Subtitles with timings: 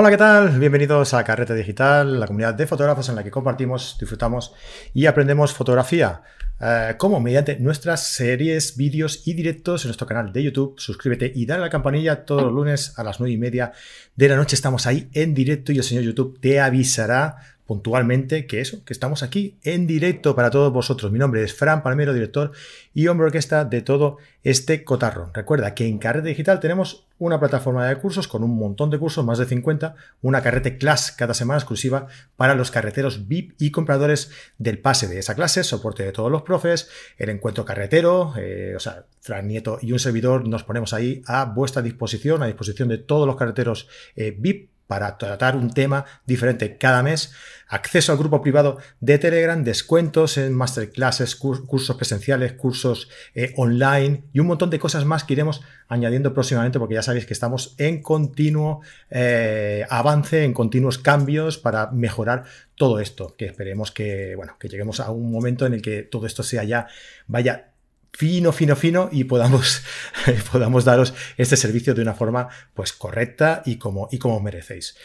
[0.00, 0.60] Hola, ¿qué tal?
[0.60, 4.54] Bienvenidos a Carrete Digital, la comunidad de fotógrafos en la que compartimos, disfrutamos
[4.94, 6.22] y aprendemos fotografía.
[6.60, 10.78] Eh, como mediante nuestras series, vídeos y directos en nuestro canal de YouTube.
[10.78, 13.72] Suscríbete y dale a la campanilla todos los lunes a las 9 y media
[14.14, 14.54] de la noche.
[14.54, 19.22] Estamos ahí en directo y el señor YouTube te avisará puntualmente que eso, que estamos
[19.22, 21.12] aquí en directo para todos vosotros.
[21.12, 22.52] Mi nombre es Fran Palmero, director
[22.94, 25.30] y hombre orquesta de todo este cotarro.
[25.34, 29.22] Recuerda que en Carrete Digital tenemos una plataforma de cursos con un montón de cursos,
[29.22, 34.30] más de 50, una carrete class cada semana exclusiva para los carreteros VIP y compradores
[34.56, 38.80] del pase de esa clase, soporte de todos los profes, el encuentro carretero, eh, o
[38.80, 42.96] sea, Fran Nieto y un servidor nos ponemos ahí a vuestra disposición, a disposición de
[42.96, 47.32] todos los carreteros eh, VIP para tratar un tema diferente cada mes,
[47.68, 54.40] acceso al grupo privado de Telegram, descuentos en masterclasses, cursos presenciales, cursos eh, online y
[54.40, 58.02] un montón de cosas más que iremos añadiendo próximamente porque ya sabéis que estamos en
[58.02, 58.80] continuo
[59.10, 65.00] eh, avance, en continuos cambios para mejorar todo esto, que esperemos que, bueno, que lleguemos
[65.00, 66.88] a un momento en el que todo esto sea ya,
[67.26, 67.72] vaya
[68.12, 69.82] fino, fino, fino y podamos,
[70.52, 74.96] podamos daros este servicio de una forma pues correcta y como, y como merecéis.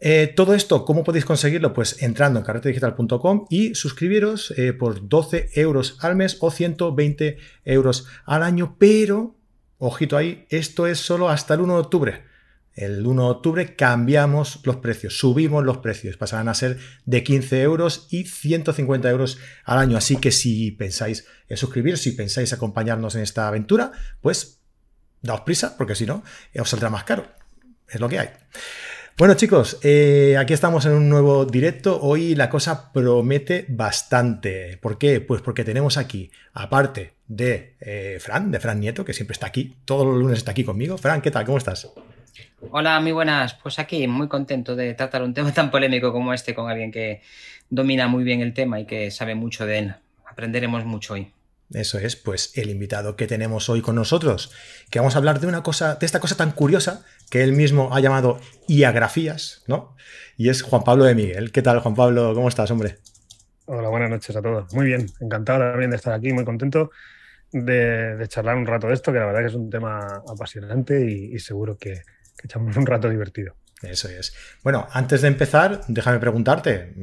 [0.00, 1.72] Eh, todo esto, ¿cómo podéis conseguirlo?
[1.72, 8.06] Pues entrando en carretedigital.com y suscribiros eh, por 12 euros al mes o 120 euros
[8.24, 9.34] al año, pero,
[9.78, 12.33] ojito ahí, esto es solo hasta el 1 de octubre.
[12.74, 17.62] El 1 de octubre cambiamos los precios, subimos los precios, pasarán a ser de 15
[17.62, 19.96] euros y 150 euros al año.
[19.96, 24.60] Así que si pensáis en suscribiros, si pensáis acompañarnos en esta aventura, pues
[25.22, 26.24] daos prisa, porque si no,
[26.58, 27.26] os saldrá más caro.
[27.88, 28.28] Es lo que hay.
[29.16, 32.00] Bueno chicos, eh, aquí estamos en un nuevo directo.
[32.02, 34.76] Hoy la cosa promete bastante.
[34.82, 35.20] ¿Por qué?
[35.20, 39.76] Pues porque tenemos aquí, aparte de eh, Fran, de Fran Nieto, que siempre está aquí,
[39.84, 40.98] todos los lunes está aquí conmigo.
[40.98, 41.44] Fran, ¿qué tal?
[41.44, 41.88] ¿Cómo estás?
[42.70, 43.54] Hola, muy buenas.
[43.54, 47.22] Pues aquí muy contento de tratar un tema tan polémico como este con alguien que
[47.70, 49.94] domina muy bien el tema y que sabe mucho de él.
[50.26, 51.32] Aprenderemos mucho hoy.
[51.72, 54.52] Eso es, pues el invitado que tenemos hoy con nosotros,
[54.90, 57.94] que vamos a hablar de una cosa, de esta cosa tan curiosa que él mismo
[57.94, 59.96] ha llamado iagráficas, ¿no?
[60.36, 61.52] Y es Juan Pablo de Miguel.
[61.52, 62.34] ¿Qué tal, Juan Pablo?
[62.34, 62.98] ¿Cómo estás, hombre?
[63.64, 64.72] Hola, buenas noches a todos.
[64.74, 66.90] Muy bien, encantado también de estar aquí, muy contento
[67.50, 71.38] de, charlar un rato de esto, que la verdad que es un tema apasionante y
[71.38, 72.02] seguro que,
[72.36, 73.56] que echamos un rato divertido.
[73.82, 74.34] Eso es.
[74.62, 76.94] Bueno, antes de empezar, déjame preguntarte,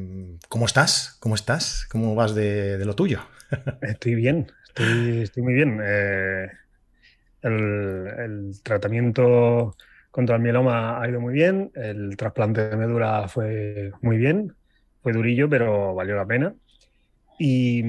[0.49, 1.17] ¿cómo estás?
[1.19, 1.85] ¿Cómo estás?
[1.89, 3.19] ¿Cómo vas de, lo tuyo?
[3.81, 5.79] Estoy bien, estoy, muy bien.
[5.83, 6.47] Eh,
[7.41, 9.75] el, tratamiento
[10.09, 14.53] contra el mieloma ha ido muy bien, el trasplante de médula fue muy bien,
[15.01, 16.53] fue durillo, pero valió la pena.
[17.39, 17.83] Y,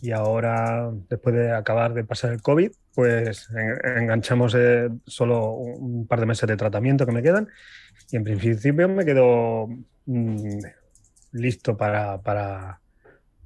[0.00, 3.48] y ahora, después de acabar de pasar el COVID, pues
[3.96, 7.48] enganchamos eh, solo un par de meses de tratamiento que me quedan
[8.10, 9.68] y en principio me quedo
[10.06, 10.58] mm,
[11.32, 12.80] listo para, para,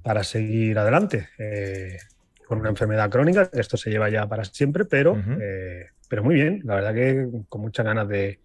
[0.03, 1.99] para, seguir adelante eh,
[2.47, 6.61] con una enfermedad crónica, esto se lleva ya para siempre, pero, eh, pero muy bien,
[6.65, 8.41] la verdad que con muchas ganas de,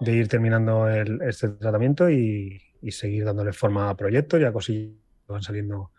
[0.00, 4.94] de ir terminando este tratamiento y, y, seguir dándole forma a proyectos y a cosillas
[5.26, 5.90] que van saliendo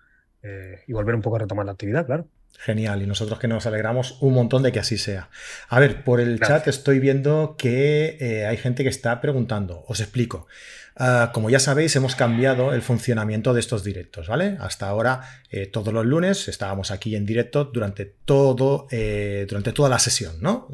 [0.41, 2.27] eh, y volver un poco a retomar la actividad, claro.
[2.57, 5.29] Genial, y nosotros que nos alegramos un montón de que así sea.
[5.69, 9.83] A ver, por el chat estoy viendo que eh, hay gente que está preguntando.
[9.87, 10.47] Os explico.
[10.95, 14.57] Ah, como ya sabéis, hemos cambiado el funcionamiento de estos directos, ¿vale?
[14.59, 18.87] Hasta ahora, eh, todos los lunes estábamos aquí en directo durante todo,
[19.47, 20.67] durante toda la sesión, ¿no?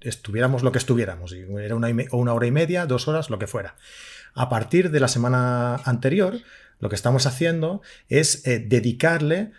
[0.00, 3.76] estuviéramos lo que estuviéramos, era una, una hora y media, dos horas, lo que fuera.
[4.34, 6.40] A partir de la semana anterior,
[6.82, 9.52] lo que estamos haciendo es eh, dedicarle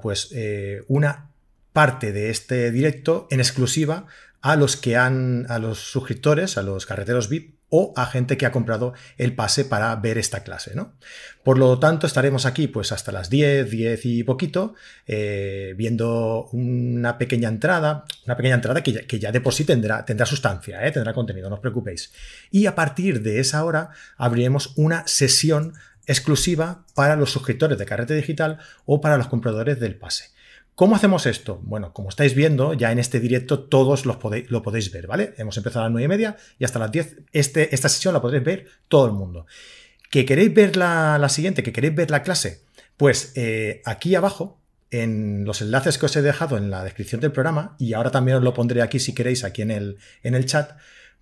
[0.00, 1.30] pues, eh, una
[1.72, 4.06] parte de este directo en exclusiva
[4.40, 8.46] a los que han, a los suscriptores, a los carreteros VIP o a gente que
[8.46, 10.94] ha comprado el pase para ver esta clase, ¿no?
[11.42, 14.74] Por lo tanto, estaremos aquí pues hasta las 10, 10 y poquito,
[15.06, 19.64] eh, viendo una pequeña entrada, una pequeña entrada que ya, que ya de por sí
[19.64, 22.12] tendrá, tendrá sustancia, tendrá contenido, no os preocupéis.
[22.52, 25.74] Y a partir de esa hora abriremos una sesión
[26.06, 30.36] exclusiva para los suscriptores de Carrete Digital o para los compradores del pase.
[30.76, 31.58] ¿Cómo hacemos esto?
[31.62, 35.32] Bueno, como estáis viendo, ya en este directo todos lo podéis, lo podéis ver, ¿vale?
[35.38, 37.16] Hemos empezado a las 9 y media y hasta las 10.
[37.32, 39.46] Este, esta sesión la podréis ver todo el mundo.
[40.10, 41.62] ¿Que queréis ver la, siguiente?
[41.62, 42.60] ¿Que queréis ver la clase?
[42.98, 44.60] Pues eh, aquí abajo,
[44.90, 48.36] en los enlaces que os he dejado en la descripción del programa, y ahora también
[48.36, 50.72] os lo pondré aquí si queréis, aquí en el, en el chat,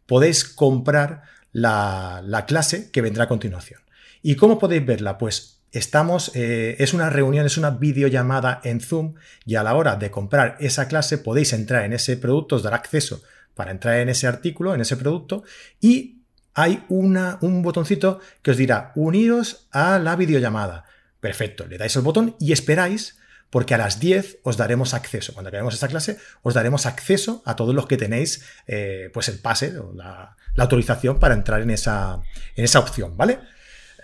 [0.06, 1.22] podéis comprar
[1.52, 3.83] la, la clase que vendrá a continuación.
[4.26, 5.18] ¿Y cómo podéis verla?
[5.18, 9.96] Pues estamos, eh, es una reunión, es una videollamada en Zoom y a la hora
[9.96, 13.20] de comprar esa clase podéis entrar en ese producto, os dará acceso
[13.54, 15.44] para entrar en ese artículo, en ese producto
[15.78, 16.22] y
[16.54, 20.86] hay una, un botoncito que os dirá uniros a la videollamada.
[21.20, 23.18] Perfecto, le dais el botón y esperáis
[23.50, 25.34] porque a las 10 os daremos acceso.
[25.34, 29.38] Cuando acabemos esta clase, os daremos acceso a todos los que tenéis eh, pues el
[29.38, 32.22] pase o la, autorización para entrar en esa,
[32.56, 33.38] en esa opción, ¿vale?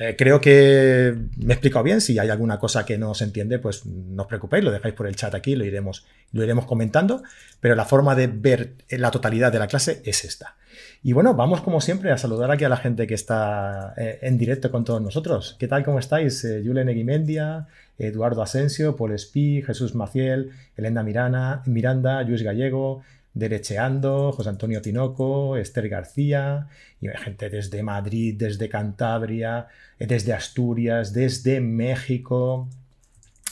[0.02, 2.00] Eh, creo que me he explicado bien.
[2.00, 5.06] Si hay alguna cosa que no se entiende, pues no os preocupéis, lo dejáis por
[5.06, 7.23] el chat aquí, lo iremos, lo iremos comentando.
[7.61, 10.56] Pero la forma de ver la totalidad de la clase es esta.
[11.02, 14.38] Y bueno, vamos como siempre a saludar aquí a la gente que está eh, en
[14.38, 15.56] directo con todos nosotros.
[15.58, 15.85] ¿Qué tal?
[15.85, 16.43] ¿Cómo estáis?
[16.44, 17.67] Eh, Julen Eguimendia,
[17.99, 23.02] Eduardo Asensio, Paul Espí, Jesús Maciel, Elena Miranda, Luis Gallego,
[23.34, 26.68] Derecheando, José Antonio Tinoco, Esther García,
[27.00, 29.68] y gente desde Madrid, desde Cantabria,
[29.98, 32.68] desde Asturias, desde México,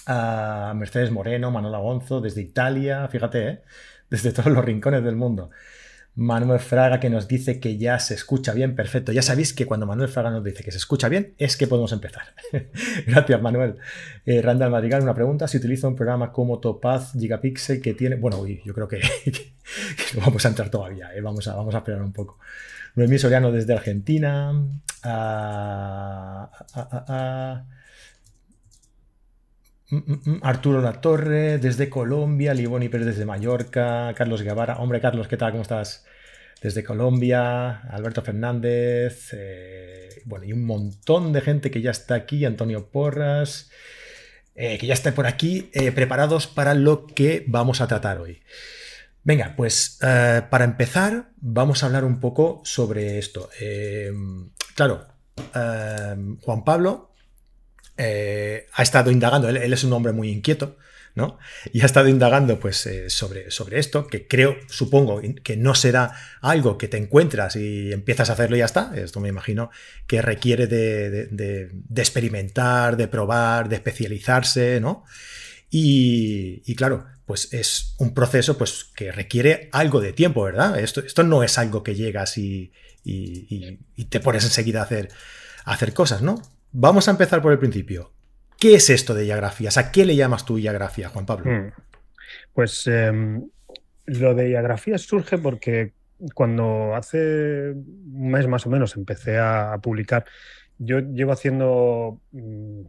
[0.06, 3.62] a Mercedes Moreno, Manuel Gonzo, desde Italia, fíjate, ¿eh?
[4.10, 5.50] desde todos los rincones del mundo.
[6.18, 9.12] Manuel Fraga que nos dice que ya se escucha bien, perfecto.
[9.12, 11.92] Ya sabéis que cuando Manuel Fraga nos dice que se escucha bien, es que podemos
[11.92, 12.34] empezar.
[13.06, 13.76] Gracias, Manuel.
[14.26, 15.46] Eh, Randall Madrigal, una pregunta.
[15.46, 18.16] Si utiliza un programa como Topaz Gigapixel que tiene...
[18.16, 19.00] Bueno, yo creo que,
[20.16, 21.20] vamos a entrar todavía, ¿eh?
[21.20, 22.40] vamos, a, vamos a esperar un poco.
[22.96, 24.52] Noemí Soriano desde Argentina.
[25.04, 27.64] Ah, ah, ah,
[29.90, 34.78] mm, mm, mm, Arturo La Torre desde Colombia, Liboni Pérez desde Mallorca, Carlos Guevara.
[34.78, 35.52] Hombre, Carlos, ¿qué tal?
[35.52, 36.07] ¿Cómo estás?
[36.62, 42.44] Desde Colombia, Alberto Fernández, eh, bueno, y un montón de gente que ya está aquí,
[42.44, 43.70] Antonio Porras,
[44.60, 48.42] eh, que ya está por aquí, eh, preparados para lo que vamos a tratar hoy.
[49.22, 53.50] Venga, pues para empezar vamos a hablar un poco sobre esto.
[53.60, 54.10] Eh,
[54.74, 55.06] claro,
[55.54, 57.14] eh, Juan Pablo
[57.98, 60.76] ha estado indagando, él, es un hombre muy inquieto,
[61.14, 61.38] ¿no?
[61.72, 66.78] Y ha estado indagando pues, sobre, sobre esto, que creo, supongo, que no será algo
[66.78, 68.92] que te encuentras y empiezas a hacerlo y ya está.
[68.94, 69.70] Esto me imagino
[70.06, 75.04] que requiere de, de experimentar, de probar, de especializarse, ¿no?
[75.70, 80.78] Y, claro, pues es un proceso pues, que requiere algo de tiempo, ¿verdad?
[80.78, 82.72] Esto, esto no es algo que llegas y,
[84.08, 85.10] te pones enseguida a hacer,
[85.64, 86.40] a hacer cosas, ¿no?
[86.72, 88.12] Vamos a empezar por el principio.
[88.58, 89.78] ¿Qué es esto de diagrafías?
[89.78, 91.50] ¿A qué le llamas tú diagrafía, Juan Pablo?
[91.50, 91.72] Hmm.
[92.52, 93.48] Pues em,
[94.06, 95.92] lo de diagrafía surge porque
[96.34, 100.24] cuando hace un mes más o menos empecé a, publicar,
[100.78, 102.80] yo llevo haciendo mm,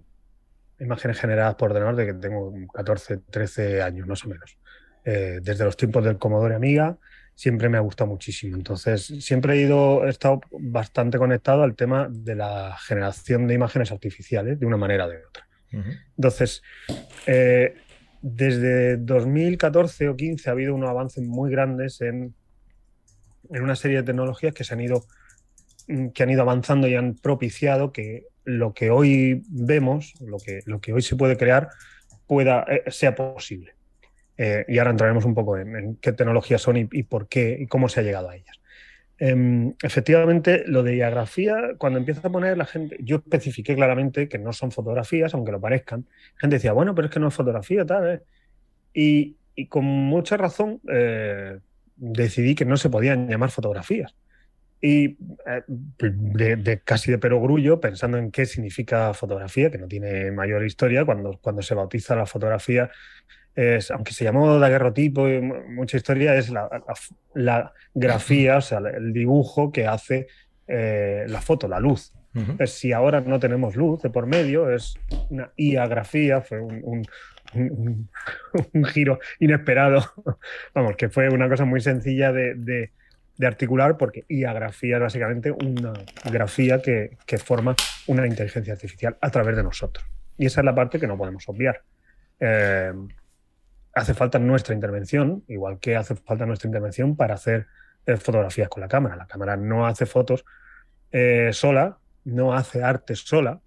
[0.80, 4.58] imágenes generadas por ordenador de que tengo 14, 13 años más o menos.
[5.06, 6.98] Eh, desde los tiempos del Commodore Amiga
[7.36, 8.58] siempre me ha gustado muchísimo.
[8.58, 13.92] Entonces, siempre he ido, he estado bastante conectado al tema de la generación de imágenes
[13.92, 15.49] artificiales de una manera o de otra.
[15.72, 16.64] Entonces,
[17.28, 17.76] eh,
[18.22, 22.34] desde 2014 o 15 ha habido unos avances muy grandes en,
[23.50, 25.06] en una serie de tecnologías que se han ido
[26.14, 30.82] que han ido avanzando y han propiciado que lo que hoy vemos, lo que, lo
[30.82, 31.70] que hoy se puede crear,
[32.28, 33.74] pueda, eh, sea posible.
[34.38, 37.90] Eh, y ahora entraremos un poco en, qué tecnologías son y, por qué y cómo
[37.90, 38.59] se ha llegado a ellas.
[39.20, 44.40] Em, efectivamente, lo de diagrafía, cuando empieza a poner la gente, yo especifiqué claramente que
[44.40, 46.06] no son fotografías, aunque lo parezcan.
[46.36, 48.10] La gente decía, bueno, pero es que no es fotografía, tal.
[48.10, 48.22] ¿eh?
[48.94, 50.82] Y, y, con mucha razón
[51.96, 54.16] decidí que no se podían llamar fotografías
[54.82, 60.64] y eh, de, casi de perogrullo, pensando en qué significa fotografía, que no tiene mayor
[60.66, 62.90] historia, cuando, cuando se bautiza la fotografía,
[63.60, 66.70] es, aunque se llamó daguerrotipo y mucha historia, es la,
[67.34, 70.28] la, grafía, o sea, el dibujo que hace
[70.68, 72.14] eh, la foto, la luz.
[72.66, 74.96] si ahora no tenemos luz de por medio, es
[75.30, 77.06] una iagráfica fue un,
[77.54, 78.10] un,
[78.74, 80.04] un, giro inesperado,
[80.74, 82.92] vamos, que fue una cosa muy sencilla de
[83.40, 85.94] de articular, porque IA-grafía es básicamente una
[86.26, 87.74] grafía que, forma
[88.06, 90.06] una inteligencia artificial a través de nosotros.
[90.38, 91.82] Y esa es la parte que no podemos obviar.
[92.38, 92.92] Eh,
[94.00, 97.68] hace falta nuestra intervención, igual que hace falta nuestra intervención para hacer
[98.06, 99.16] eh, fotografías con la cámara.
[99.16, 100.46] La cámara no hace fotos
[101.12, 103.62] eh, sola, no hace arte sola,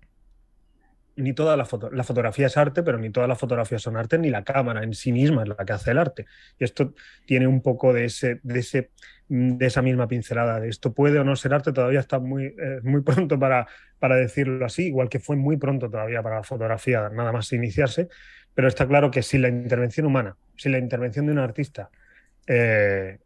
[1.16, 4.18] ni toda la, foto, la fotografía es arte, pero ni todas las fotografías son arte,
[4.18, 6.26] ni la cámara en sí misma es la que hace el arte.
[6.58, 6.94] Y esto
[7.26, 10.64] tiene un poco de, ese, de, esa misma pincelada.
[10.64, 13.66] Esto puede o no ser arte, todavía está muy, eh, muy pronto para,
[13.98, 18.08] para decirlo así, igual que fue muy pronto todavía para la fotografía, nada más iniciarse.
[18.54, 21.90] Pero está claro que si la intervención humana, si la intervención de un artista
[22.46, 23.18] eh,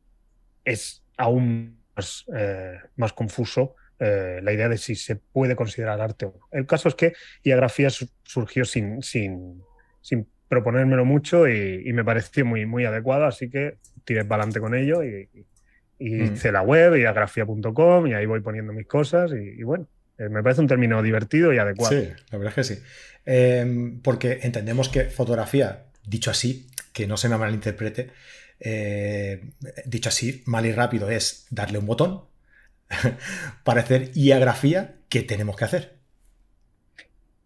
[0.65, 6.27] es aún más, eh, más confuso, eh, la idea de si se puede considerar arte
[6.27, 6.49] o no.
[6.53, 9.63] El caso es que Iagrafía surgió sin, sin,
[10.03, 14.75] sin proponérmelo mucho y, me pareció muy, muy adecuado, así que tiré para adelante con
[14.75, 15.29] ello y,
[15.99, 16.35] Y mm.
[16.35, 20.43] hice la web, y grafía.com, y ahí voy poniendo mis cosas, y, bueno, eh, me
[20.43, 21.99] parece un término divertido y adecuado.
[21.99, 22.83] Sí, la verdad es que sí.
[23.25, 28.11] Em, porque entendemos que fotografía, dicho así, que no se me malinterprete,
[28.61, 29.51] eh,
[29.85, 32.25] dicho así, mal y rápido, es darle un botón
[33.65, 35.97] para hacer iagrafía, ¿qué tenemos que hacer?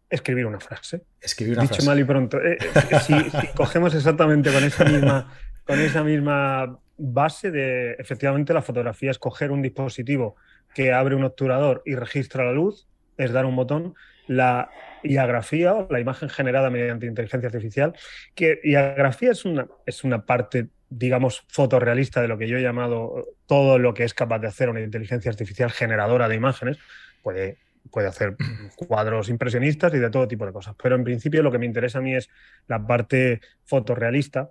[0.08, 1.02] Escribir una frase.
[1.20, 2.38] Escribir una Dicho mal y pronto.
[2.42, 2.58] Eh,
[3.06, 3.14] si,
[3.54, 5.32] cogemos exactamente con esa misma,
[5.64, 10.36] con esa misma base de, efectivamente, la fotografía es coger un dispositivo
[10.74, 12.86] que abre un obturador y registra la luz,
[13.16, 13.94] es dar un botón.
[14.26, 14.70] La
[15.02, 17.94] iagrafía o la imagen generada mediante inteligencia artificial,
[18.34, 23.26] que iagrafía es una, es una parte, digamos, fotorrealista de lo que yo he llamado
[23.46, 26.78] todo lo que es capaz de hacer una inteligencia artificial generadora de imágenes.
[27.22, 27.58] Puede,
[27.90, 28.36] puede hacer
[28.76, 30.76] cuadros impresionistas y de todo tipo de cosas.
[30.80, 32.28] Pero en principio lo que me interesa a mí es
[32.68, 34.50] la parte fotorrealista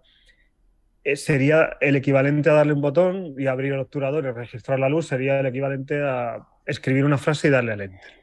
[1.16, 5.08] sería el equivalente a darle un botón y abrir el obturador y registrar la luz,
[5.08, 8.14] sería el equivalente a escribir una frase y darle al enter.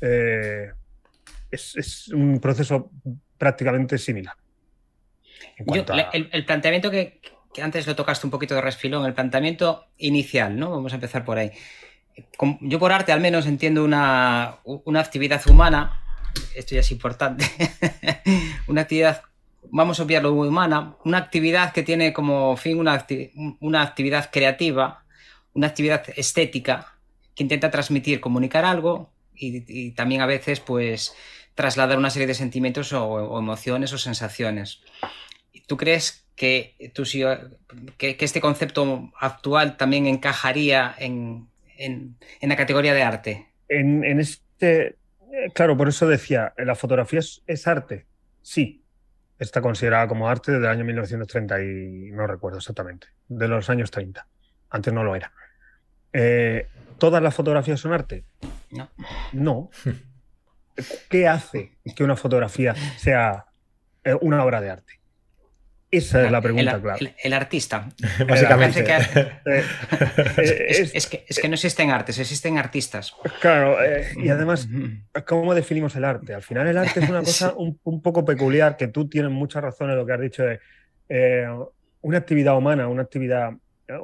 [0.00, 0.72] Eh,
[1.50, 2.90] es, un proceso
[3.36, 4.34] prácticamente similar.
[5.58, 7.20] el, planteamiento que,
[7.62, 10.70] antes lo tocaste un poquito de resfilón, el planteamiento inicial, ¿no?
[10.70, 11.50] Vamos a empezar por ahí.
[12.60, 16.02] Yo por arte al menos entiendo una, una actividad humana,
[16.54, 17.44] esto ya es importante,
[18.66, 19.22] una actividad
[19.70, 23.06] vamos a obviar lo humana, una actividad que tiene como fin una,
[23.60, 25.04] una actividad creativa,
[25.52, 26.94] una actividad estética,
[27.34, 31.14] que intenta transmitir, comunicar algo y, también a veces pues
[31.54, 34.82] trasladar una serie de sentimientos o, emociones o sensaciones.
[35.66, 37.04] ¿Tú crees que, tú,
[37.96, 43.46] que, que, este concepto actual también encajaría en, en, en la categoría de arte?
[43.68, 44.96] En, en, este,
[45.54, 48.06] claro, por eso decía, ¿la fotografía es, es arte?
[48.42, 48.79] Sí,
[49.40, 53.90] está considerada como arte desde el año 1930 y no recuerdo exactamente, de los años
[53.90, 54.26] 30.
[54.68, 55.32] Antes no lo era.
[56.12, 56.68] Eh,
[56.98, 58.24] ¿Todas las fotografías son arte?
[58.70, 58.90] No.
[59.32, 59.70] No.
[61.08, 63.46] ¿Qué hace que una fotografía sea
[64.04, 64.99] eh, una obra de arte?
[65.90, 67.14] Esa es la pregunta clave.
[67.22, 67.88] El, artista.
[68.28, 68.84] Básicamente.
[68.84, 69.64] Eh,
[70.94, 73.14] es, que, es, que, no existen artes, existen artistas.
[73.40, 74.68] Claro, eh, y además,
[75.26, 76.32] ¿cómo definimos el arte?
[76.32, 79.90] Al final el arte es una cosa un, poco peculiar, que tú tienes mucha razón
[79.90, 80.60] en lo que has dicho de
[81.08, 81.46] eh,
[82.02, 83.50] una actividad humana, una actividad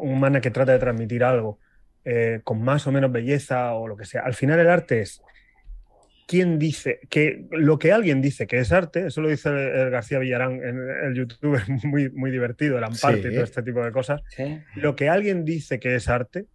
[0.00, 1.60] humana que trata de transmitir algo
[2.44, 4.22] con más o menos belleza o lo que sea.
[4.22, 5.20] Al final el arte es
[6.26, 10.18] quién dice que lo que alguien dice que es arte, eso lo dice el, García
[10.18, 13.92] Villarán en el YouTube, es muy, muy divertido, el amparte y todo este tipo de
[13.92, 14.20] cosas.
[14.74, 16.46] Lo que alguien dice que es arte,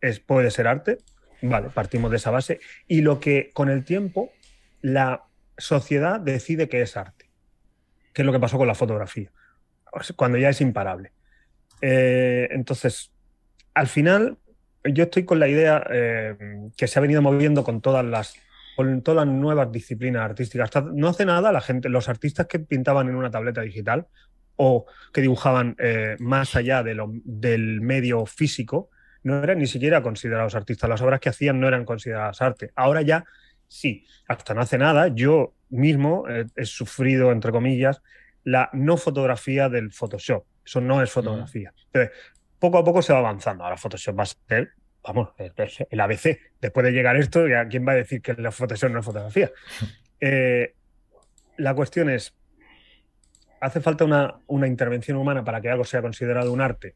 [0.00, 0.98] es, puede ser arte,
[1.42, 4.32] vale, partimos de esa base, y lo que con el tiempo
[4.80, 5.24] la
[5.56, 7.26] sociedad decide que es arte,
[8.12, 9.30] que es lo que pasó con la fotografía,
[10.16, 11.12] cuando ya es imparable.
[11.80, 13.12] Eh, entonces,
[13.74, 14.38] al final,
[14.84, 16.36] yo estoy con la idea eh,
[16.76, 18.34] que se ha venido moviendo con todas las
[18.78, 20.70] con todas las nuevas disciplinas artísticas.
[20.92, 24.06] No hace nada la gente, los artistas que pintaban en una tableta digital
[24.54, 28.88] o que dibujaban eh, más allá de lo, del medio físico,
[29.24, 30.88] no eran ni siquiera considerados artistas.
[30.88, 32.70] Las obras que hacían no eran consideradas arte.
[32.76, 33.24] Ahora ya
[33.66, 38.00] sí, hasta no hace nada, yo mismo he sufrido, entre comillas,
[38.44, 40.44] la no fotografía del Photoshop.
[40.64, 41.74] Eso no es fotografía.
[41.86, 42.16] Entonces,
[42.60, 43.64] poco a poco se va avanzando.
[43.64, 44.70] Ahora Photoshop va a ser
[45.08, 46.38] vamos, el ABC.
[46.60, 49.50] Después de llegar esto, ¿quién va a decir que la fotografía no es fotografía?
[50.20, 50.74] Eh,
[51.56, 52.34] la cuestión es,
[53.60, 56.94] ¿hace falta una, una, intervención humana para que algo sea considerado un arte?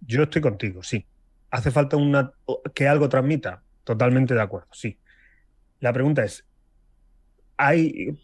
[0.00, 1.06] Yo estoy contigo, sí.
[1.50, 2.32] ¿Hace falta una,
[2.74, 3.62] que algo transmita?
[3.84, 4.98] Totalmente de acuerdo, sí.
[5.80, 6.46] La pregunta es,
[7.56, 8.18] ¿hay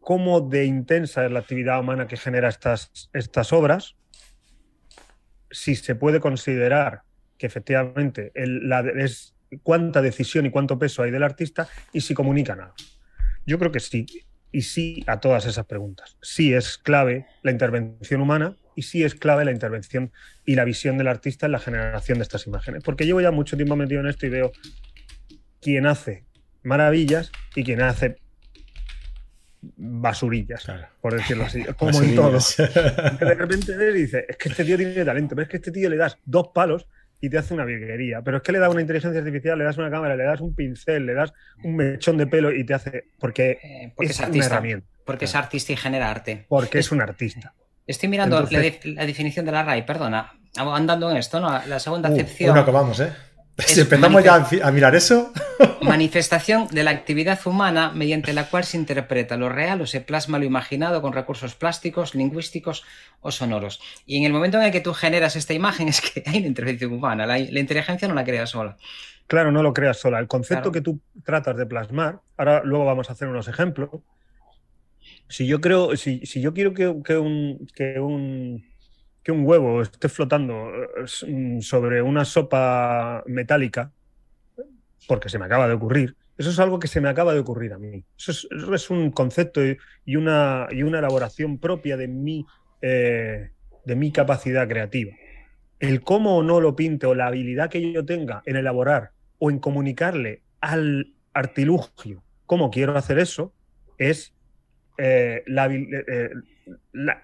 [0.00, 3.96] cómo de intensa es la actividad humana que genera estas, estas obras?
[5.50, 7.02] Si se puede considerar
[7.38, 12.74] que efectivamente es cuánta decisión y cuánto peso hay del artista y si comunican algo.
[13.46, 14.06] Yo creo que sí,
[14.52, 16.16] y sí a todas esas preguntas.
[16.22, 20.12] Sí es clave la intervención humana y sí es clave la intervención
[20.44, 22.82] y la visión del artista en la generación de estas imágenes.
[22.82, 24.52] Porque llevo ya mucho tiempo metido en esto y veo
[25.60, 26.24] quién hace
[26.62, 28.16] maravillas y quién hace
[29.76, 30.66] basurillas,
[31.00, 32.38] por decirlo así, como en todo.
[32.38, 35.70] de repente ves y dices, es que este tío tiene talento, pero es que este
[35.70, 36.86] tío le das dos palos
[37.20, 38.22] y te hace una virguería.
[38.22, 40.54] Pero es que le da una inteligencia artificial, le das una cámara, le das un
[40.54, 41.32] pincel, le das
[41.62, 43.04] un mechón de pelo y te hace.
[43.18, 44.62] Porque, eh, es, artista.
[45.04, 46.44] Porque es artista y genera arte.
[46.48, 47.54] Porque es, un artista.
[47.86, 51.48] Estoy mirando la, definición de la RAI, perdona, andando en esto, ¿no?
[51.66, 52.50] La segunda uh, acepción.
[52.50, 53.12] Bueno, acabamos, ¿eh?
[53.58, 55.32] Si empezamos ya a mirar eso.
[55.80, 60.38] manifestación de la actividad humana mediante la cual se interpreta lo real o se plasma
[60.38, 62.84] lo imaginado con recursos plásticos, lingüísticos
[63.20, 63.80] o sonoros.
[64.04, 66.48] Y en el momento en el que tú generas esta imagen es que hay una
[66.48, 68.76] intervención humana, la, inteligencia no la crea sola.
[69.26, 70.20] Claro, no lo creas sola.
[70.20, 73.90] El concepto que tú tratas de plasmar, ahora luego vamos a hacer unos ejemplos.
[75.28, 78.64] Si yo creo, si, yo quiero que, un, que un
[79.26, 83.90] que un huevo esté flotando eh, sobre una sopa metálica,
[85.08, 87.72] porque se me acaba de ocurrir, eso es algo que se me acaba de ocurrir
[87.72, 88.04] a mí.
[88.16, 89.62] Eso es, un concepto
[90.04, 92.46] y una, y una elaboración propia de mi,
[92.82, 93.50] eh,
[93.84, 95.12] de mi capacidad creativa.
[95.80, 99.50] El cómo o no lo pinte o la habilidad que yo tenga en elaborar o
[99.50, 103.52] en comunicarle al artilugio cómo quiero hacer eso
[103.98, 104.32] es
[104.98, 105.68] eh, la,
[106.92, 107.22] la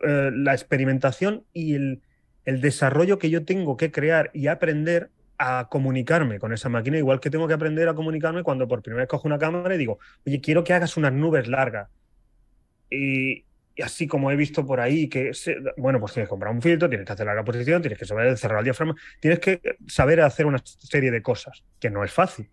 [0.00, 2.02] experimentación y el,
[2.44, 7.28] desarrollo que yo tengo que crear y aprender a comunicarme con esa máquina, igual que
[7.28, 10.40] tengo que aprender a comunicarme cuando por primera vez cojo una cámara y digo, oye,
[10.40, 11.88] quiero que hagas unas nubes largas.
[12.88, 13.44] Y,
[13.82, 15.32] así como he visto por ahí que,
[15.76, 18.38] bueno, pues tienes que comprar un filtro, tienes que hacer la posición, tienes que saber
[18.38, 22.48] cerrar el diafragma, tienes que saber hacer una serie de cosas, que no es fácil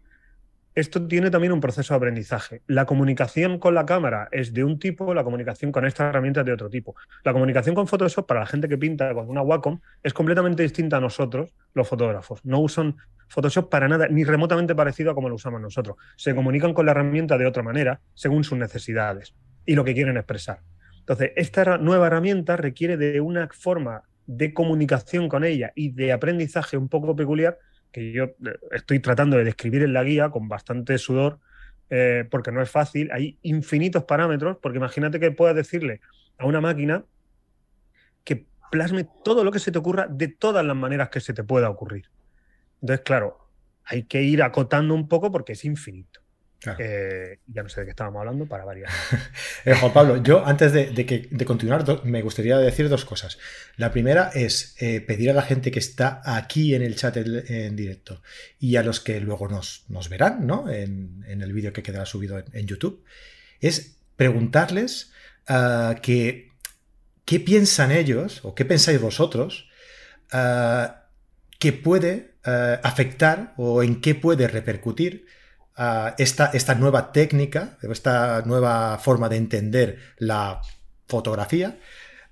[0.76, 2.62] esto tiene también un proceso de aprendizaje.
[2.68, 6.46] La comunicación con la cámara es de un tipo, la comunicación con esta herramienta es
[6.48, 6.96] de otro tipo.
[7.24, 10.98] La comunicación con Photoshop para la gente que pinta con una Wacom es completamente distinta
[10.98, 12.44] a nosotros, los fotógrafos.
[12.44, 12.96] No usan
[13.28, 15.98] Photoshop para nada, ni remotamente parecido a como lo usamos nosotros.
[16.16, 20.18] Se comunican con la herramienta de otra manera, según sus necesidades y lo que quieren
[20.18, 20.62] expresar.
[21.00, 26.78] Entonces, esta nueva herramienta requiere de una forma de comunicación con ella y de aprendizaje
[26.78, 27.60] un poco peculiar
[27.94, 31.40] que yo eh, estoy tratando de describir en la guía con bastante sudor,
[31.90, 33.10] eh, porque no es fácil.
[33.14, 36.02] Hay infinitos parámetros, porque imagínate que puedas decirle
[36.38, 37.06] a una máquina
[38.26, 41.44] que plasme todo lo que se te ocurra de todas las maneras que se te
[41.44, 42.10] pueda ocurrir.
[42.82, 43.48] Entonces, claro,
[43.86, 46.23] hay que ir acotando un poco porque es infinito.
[46.80, 48.90] Eh, ya no sé de qué estábamos hablando para variar.
[49.66, 53.38] Eh, Juan Pablo, yo antes de, continuar me gustaría decir dos cosas.
[53.78, 57.76] La primera es eh, pedir a la gente que está aquí en el chat en,
[57.76, 58.22] directo
[58.60, 60.70] y a los que luego nos, verán ¿no?
[60.70, 63.06] en, el vídeo que quedará subido en, YouTube,
[63.62, 65.14] es preguntarles
[65.48, 66.52] ah, que,
[67.24, 69.70] qué piensan ellos o qué pensáis vosotros
[70.34, 71.06] ah,
[71.58, 75.26] que puede ah, afectar o en qué puede repercutir
[76.18, 80.62] esta, esta nueva técnica, esta nueva forma de entender la
[81.08, 81.78] fotografía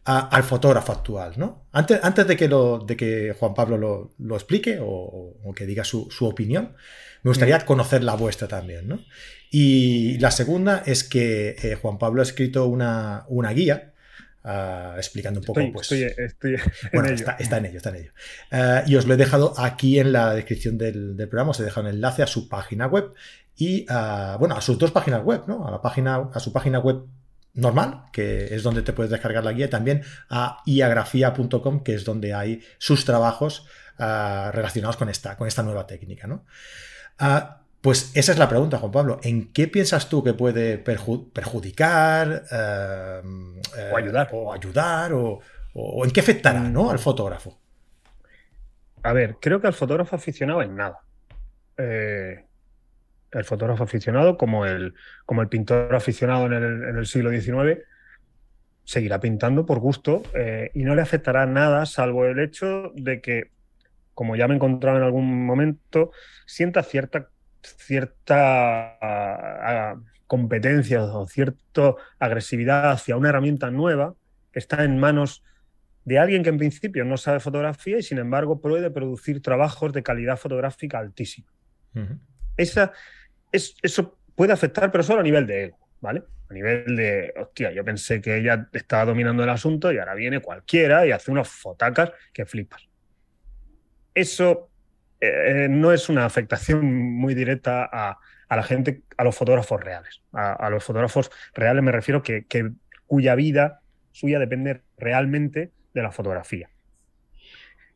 [0.04, 1.34] al fotógrafo actual.
[1.38, 1.68] ¿no?
[1.72, 6.08] Antes, antes de, que lo, de que Juan Pablo lo, explique o, que diga su,
[6.22, 6.74] opinión,
[7.24, 7.66] me gustaría mm.
[7.66, 8.88] conocer la vuestra también.
[8.88, 9.00] ¿no?
[9.52, 13.91] Y la segunda es que eh, Juan Pablo ha escrito una, una guía
[14.44, 15.62] Ah, explicando un poco.
[15.72, 16.56] pues, estoy,
[16.94, 18.12] bueno, Está, en ello, está en ello.
[18.52, 21.88] Ah, y os lo he dejado aquí en la descripción del, programa, os he dejado
[21.88, 23.14] un enlace a su página web
[23.56, 25.68] y a, bueno, a sus dos páginas web, ¿no?
[25.68, 27.04] A la página, a su página web
[27.54, 32.04] normal, que es donde te puedes descargar la guía, y también a iagrafía.com, que es
[32.04, 33.68] donde hay sus trabajos
[34.00, 36.46] ah, relacionados con esta, con esta nueva técnica, ¿no?
[37.82, 39.20] Pues esa es la pregunta, Juan Pablo.
[39.24, 43.22] ¿En qué piensas tú que puede perjudicar eh,
[43.92, 44.30] o ayudar?
[44.32, 45.42] O, ayudar o,
[46.06, 46.92] en qué afectará ¿no?
[46.92, 47.60] al fotógrafo?
[49.02, 51.00] A ver, creo que al fotógrafo aficionado en nada.
[51.78, 52.46] Eh,
[53.32, 54.94] el fotógrafo aficionado, como el,
[55.26, 56.54] como el pintor aficionado en
[56.98, 57.80] el, siglo XIX,
[58.84, 63.50] seguirá pintando por gusto eh, y no le afectará nada, salvo el hecho de que,
[64.14, 66.12] como ya me encontraba en algún momento,
[66.46, 67.30] sienta cierta
[67.62, 69.96] cierta ah,
[70.28, 74.16] competencia o cierta agresividad hacia una herramienta nueva
[74.52, 75.44] que está en manos
[76.06, 80.04] de alguien que en principio no sabe fotografía y sin embargo puede producir trabajos de
[80.04, 81.52] calidad fotográfica altísima.
[82.58, 82.92] Esa,
[83.52, 86.24] es, eso puede afectar, pero solo a nivel de ego, ¿vale?
[86.50, 90.40] A nivel de, hostia, yo pensé que ella estaba dominando el asunto y ahora viene
[90.40, 92.88] cualquiera y hace unos fotacas que flipas.
[94.14, 94.71] Eso
[95.22, 98.18] eh, no es una afectación muy directa a,
[98.50, 100.22] la gente, a los fotógrafos reales.
[100.34, 102.46] A, los fotógrafos reales me refiero que,
[103.06, 103.82] cuya vida
[104.12, 106.70] suya depende realmente de la fotografía.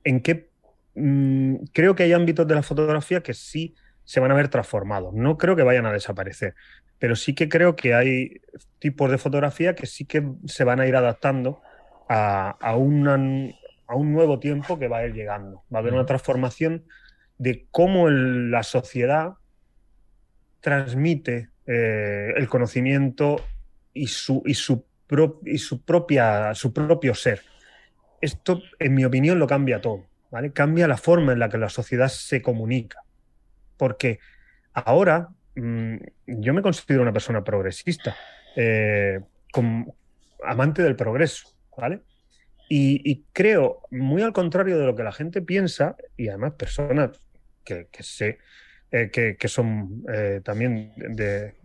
[0.04, 0.50] ¿En qué?
[0.94, 5.14] Mm, creo que hay ámbitos de la fotografía que sí se van a ver transformados.
[5.16, 6.54] No creo que vayan a desaparecer,
[7.00, 8.40] pero sí que creo que hay
[8.78, 11.60] tipos de fotografía que sí que se van a ir adaptando
[12.08, 13.04] a, a un
[13.88, 15.64] nuevo tiempo que va a ir llegando.
[15.74, 16.86] Va a haber una transformación
[17.38, 19.34] de cómo la sociedad
[20.62, 23.44] transmite eh, el conocimiento
[23.94, 24.86] y su, y su,
[25.46, 27.42] y propia, su propio ser.
[28.22, 30.06] Esto, en mi opinión, lo cambia todo.
[30.32, 30.52] ¿vale?
[30.52, 33.04] Cambia la forma en la que la sociedad se comunica.
[33.78, 34.20] Porque
[34.74, 35.96] ahora mm,
[36.28, 38.16] yo me considero una persona progresista,
[38.56, 39.22] eh,
[40.44, 42.02] amante del progreso, ¿vale?
[42.68, 47.22] Y, creo, muy al contrario de lo que la gente piensa, y además personas
[47.66, 48.38] que, sé
[48.92, 51.56] eh, que, son eh, también de,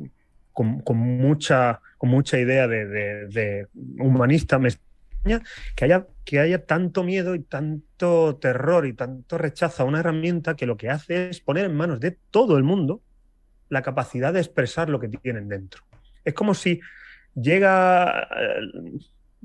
[0.53, 4.71] con, mucha, con mucha idea de, humanista, me
[5.77, 10.57] que haya, que haya tanto miedo y tanto terror y tanto rechazo a una herramienta
[10.57, 13.03] que lo que hace es poner en manos de todo el mundo
[13.69, 15.83] la capacidad de expresar lo que tienen dentro.
[16.25, 16.81] Es como si
[17.35, 18.99] llega eh,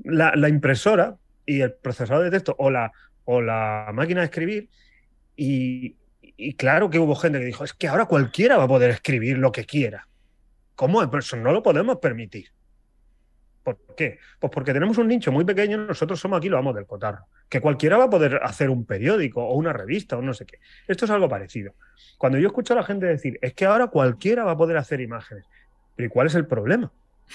[0.04, 2.90] la, impresora y el procesador de texto o la,
[3.24, 4.68] o la máquina de escribir
[5.36, 5.94] y,
[6.36, 9.38] y, claro que hubo gente que dijo, es que ahora cualquiera va a poder escribir
[9.38, 10.08] lo que quiera.
[10.74, 11.02] ¿Cómo?
[11.02, 12.48] Eso no lo podemos permitir.
[13.62, 14.18] ¿Por qué?
[14.38, 17.26] Pues porque tenemos un nicho muy pequeño, nosotros somos aquí, lo vamos del cotarro.
[17.48, 20.58] Que cualquiera va a poder hacer un periódico o una revista o no sé qué.
[20.86, 21.74] Esto es algo parecido.
[22.18, 25.00] Cuando yo escucho a la gente decir, es que ahora cualquiera va a poder hacer
[25.00, 25.44] imágenes.
[25.96, 26.92] Pero ¿y cuál es el problema?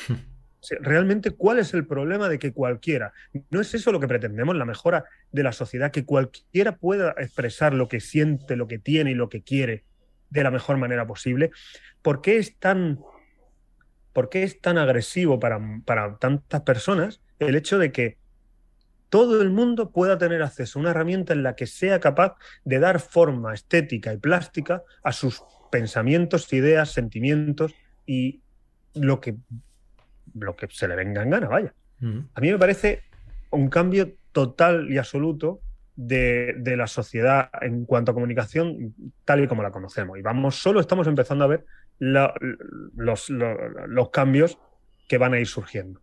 [0.79, 3.13] Realmente, ¿cuál es el problema de que cualquiera?
[3.49, 7.73] No es eso lo que pretendemos, la mejora de la sociedad, que cualquiera pueda expresar
[7.73, 9.85] lo que siente, lo que tiene y lo que quiere
[10.29, 11.51] de la mejor manera posible.
[12.01, 12.99] ¿Por qué es tan
[14.13, 15.59] ¿por qué es tan agresivo para,
[16.19, 18.17] tantas personas el hecho de que
[19.09, 22.79] todo el mundo pueda tener acceso a una herramienta en la que sea capaz de
[22.79, 27.73] dar forma estética y plástica a sus pensamientos, ideas, sentimientos
[28.05, 28.41] y
[28.93, 29.35] lo que,
[30.33, 31.73] lo que se le venga en gana, vaya.
[32.33, 33.03] A mí me parece
[33.51, 35.61] un cambio total y absoluto
[35.95, 40.17] de, de, la sociedad en cuanto a comunicación tal y como la conocemos.
[40.17, 41.65] Y vamos, solo estamos empezando a ver
[41.99, 44.57] los, los, cambios
[45.07, 46.01] que van a ir surgiendo.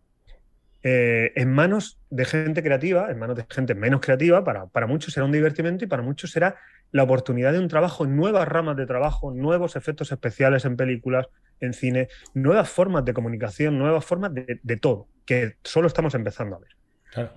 [0.81, 5.13] Eh, en manos de gente creativa, en manos de gente menos creativa, para, para, muchos
[5.13, 6.55] será un divertimento y para muchos será
[6.91, 11.27] la oportunidad de un trabajo en nuevas ramas de trabajo, nuevos efectos especiales en películas,
[11.59, 16.59] en cine, nuevas formas de comunicación, nuevas formas de, todo, que solo estamos empezando a
[16.59, 17.31] ver.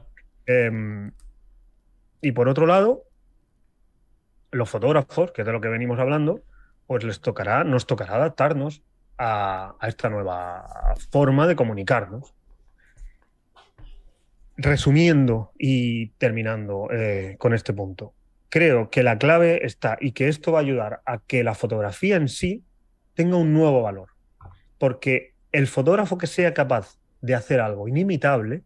[0.47, 1.13] Em,
[2.21, 3.05] y por otro lado,
[4.53, 6.43] los fotógrafos, que es de lo que venimos hablando,
[6.87, 8.83] pues les tocará, nos tocará adaptarnos
[9.19, 12.35] a, esta nueva forma de comunicarnos.
[14.57, 18.15] Resumiendo y terminando eh, con este punto,
[18.49, 22.17] creo que la clave está y que esto va a ayudar a que la fotografía
[22.17, 22.65] en sí
[23.15, 24.11] tenga un nuevo valor.
[24.79, 28.63] Porque el fotógrafo que sea capaz de hacer algo inimitable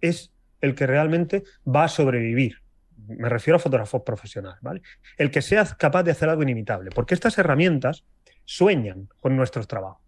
[0.00, 2.64] es el que realmente va a sobrevivir
[3.06, 4.82] me refiero a fotógrafos profesionales, ¿vale?
[5.16, 8.04] El que sea capaz de hacer algo inimitable, porque estas herramientas
[8.44, 10.02] sueñan con nuestros trabajos,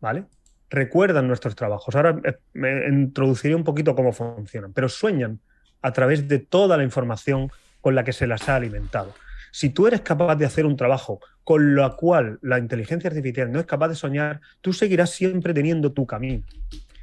[0.00, 0.26] ¿vale?
[0.70, 1.94] Recuerdan nuestros trabajos.
[1.94, 2.20] Ahora
[2.52, 5.40] me introduciré un poquito cómo funcionan, pero sueñan
[5.82, 7.50] a través de toda la información
[7.80, 9.14] con la que se las ha alimentado.
[9.52, 13.60] Si tú eres capaz de hacer un trabajo con lo cual la inteligencia artificial no
[13.60, 16.42] es capaz de soñar, tú seguirás siempre teniendo tu camino.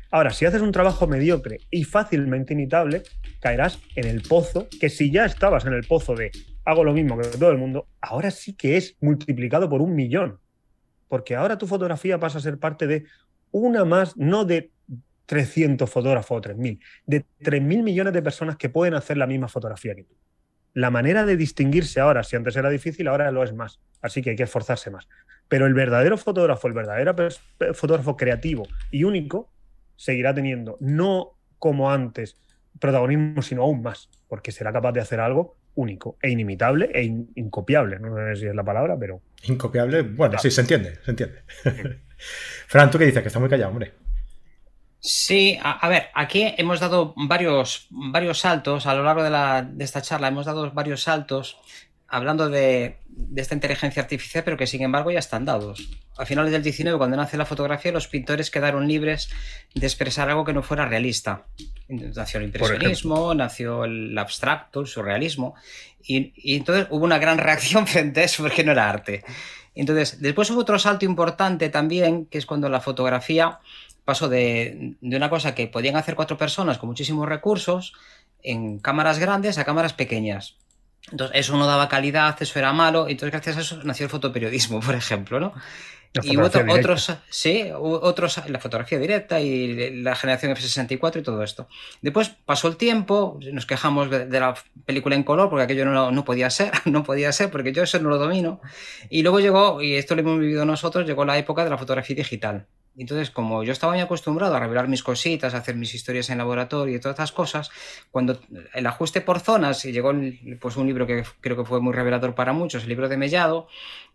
[0.09, 3.03] Ahora, si haces un trabajo mediocre y fácilmente imitable,
[3.39, 6.31] caerás en el pozo, que si ya estabas en el pozo de
[6.65, 10.39] hago lo mismo que todo el mundo, ahora sí que es multiplicado por un millón.
[11.07, 13.05] Porque ahora tu fotografía pasa a ser parte de
[13.51, 14.71] una más, no de
[15.25, 19.95] 300 fotógrafos o 3.000, de 3.000 millones de personas que pueden hacer la misma fotografía
[19.95, 20.15] que tú.
[20.73, 23.79] La manera de distinguirse ahora, si antes era difícil, ahora lo es más.
[24.01, 25.07] Así que hay que esforzarse más.
[25.47, 27.15] Pero el verdadero fotógrafo, el verdadero
[27.73, 29.51] fotógrafo creativo y único,
[29.97, 32.37] seguirá teniendo, no como antes,
[32.79, 37.03] protagonismo, sino aún más, porque será capaz de hacer algo único e inimitable e
[37.35, 37.99] incopiable.
[37.99, 39.21] No sé si es la palabra, pero.
[39.43, 41.43] Incopiable, bueno, sí, se entiende, se entiende.
[42.67, 43.21] Fran, ¿tú qué dices?
[43.21, 43.93] Que está muy callado, hombre.
[44.99, 49.83] Sí, a, ver, aquí hemos dado varios, varios saltos a lo largo de, la, de
[49.83, 51.57] esta charla, hemos dado varios saltos
[52.11, 52.97] hablando de,
[53.35, 55.89] esta inteligencia artificial, pero que sin embargo ya están dados.
[56.17, 59.29] A finales del 19, cuando nace la fotografía, los pintores quedaron libres
[59.73, 61.45] de expresar algo que no fuera realista.
[61.87, 65.55] Nació el impresionismo, nació el abstracto, el surrealismo,
[66.03, 69.23] y, entonces hubo una gran reacción frente a eso porque no era arte.
[69.75, 73.59] Entonces, después hubo otro salto importante también, que es cuando la fotografía
[74.05, 77.93] pasó de, una cosa que podían hacer cuatro personas con muchísimos recursos,
[78.43, 80.55] en cámaras grandes a cámaras pequeñas
[81.09, 84.79] entonces, eso no daba calidad, eso era malo, entonces gracias a eso nació el fotoperiodismo,
[84.85, 85.53] por ejemplo, ¿no?
[86.23, 91.69] Y otros, sí, otros, la fotografía directa y la generación F64 y todo esto.
[92.01, 96.25] Después pasó el tiempo, nos quejamos de, la película en color porque aquello no, no,
[96.25, 98.59] podía ser, no podía ser porque yo eso no lo domino.
[99.09, 102.15] Y luego llegó, y esto lo hemos vivido nosotros, llegó la época de la fotografía
[102.15, 102.67] digital.
[102.97, 106.37] Entonces, como yo estaba muy acostumbrado a revelar mis cositas, a hacer mis historias en
[106.37, 107.71] laboratorio y todas estas cosas,
[108.11, 108.39] cuando
[108.73, 110.11] el ajuste por zonas, y llegó
[110.59, 113.67] pues, un libro que creo que fue muy revelador para muchos, el libro de Mellado,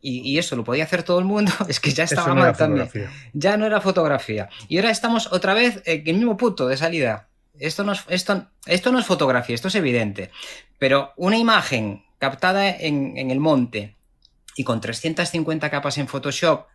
[0.02, 2.88] y, eso lo podía hacer todo el mundo, es que ya estaba mal también.
[3.32, 4.48] Ya no era fotografía.
[4.68, 7.28] Y ahora estamos otra vez en el mismo punto de salida.
[7.58, 10.30] Esto no, es, esto, esto no es fotografía, esto es evidente.
[10.78, 13.96] Pero una imagen captada en, en el monte
[14.54, 16.66] y con 350 capas en Photoshop,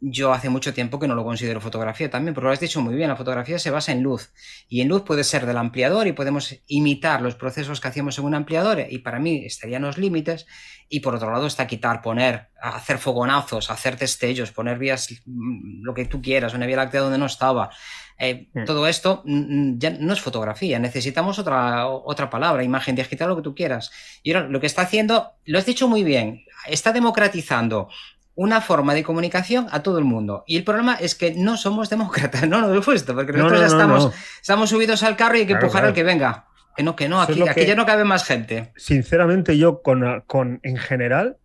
[0.00, 2.94] yo hace mucho tiempo que no lo considero fotografía también, porque lo has dicho muy
[2.94, 4.32] bien, la fotografía se basa en luz
[4.68, 8.24] y en luz puede ser del ampliador y podemos imitar los procesos que hacíamos en
[8.24, 10.46] un ampliador y para mí estarían los límites
[10.88, 15.94] y por otro lado está quitar, poner, hacer fogonazos, hacer destellos, poner vías, mm, lo
[15.94, 17.70] que tú quieras, una vía láctea donde no estaba.
[18.18, 18.64] Eh, mm.
[18.64, 23.42] Todo esto mm, ya no es fotografía, necesitamos otra, otra palabra, imagen digital, lo que
[23.42, 23.92] tú quieras.
[24.22, 27.88] Y ahora lo que está haciendo, lo has dicho muy bien, está democratizando
[28.34, 30.44] una forma de comunicación a todo el mundo.
[30.46, 33.66] Y el problema es que no somos demócratas, no lo he puesto, porque nosotros ya
[33.66, 36.46] estamos, estamos subidos al carro y hay que empujar al que venga.
[36.76, 38.72] Que no, que no, aquí, ya no cabe más gente.
[38.76, 41.36] Sinceramente, yo con, con en general,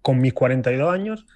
[0.00, 1.26] con mis 42 años,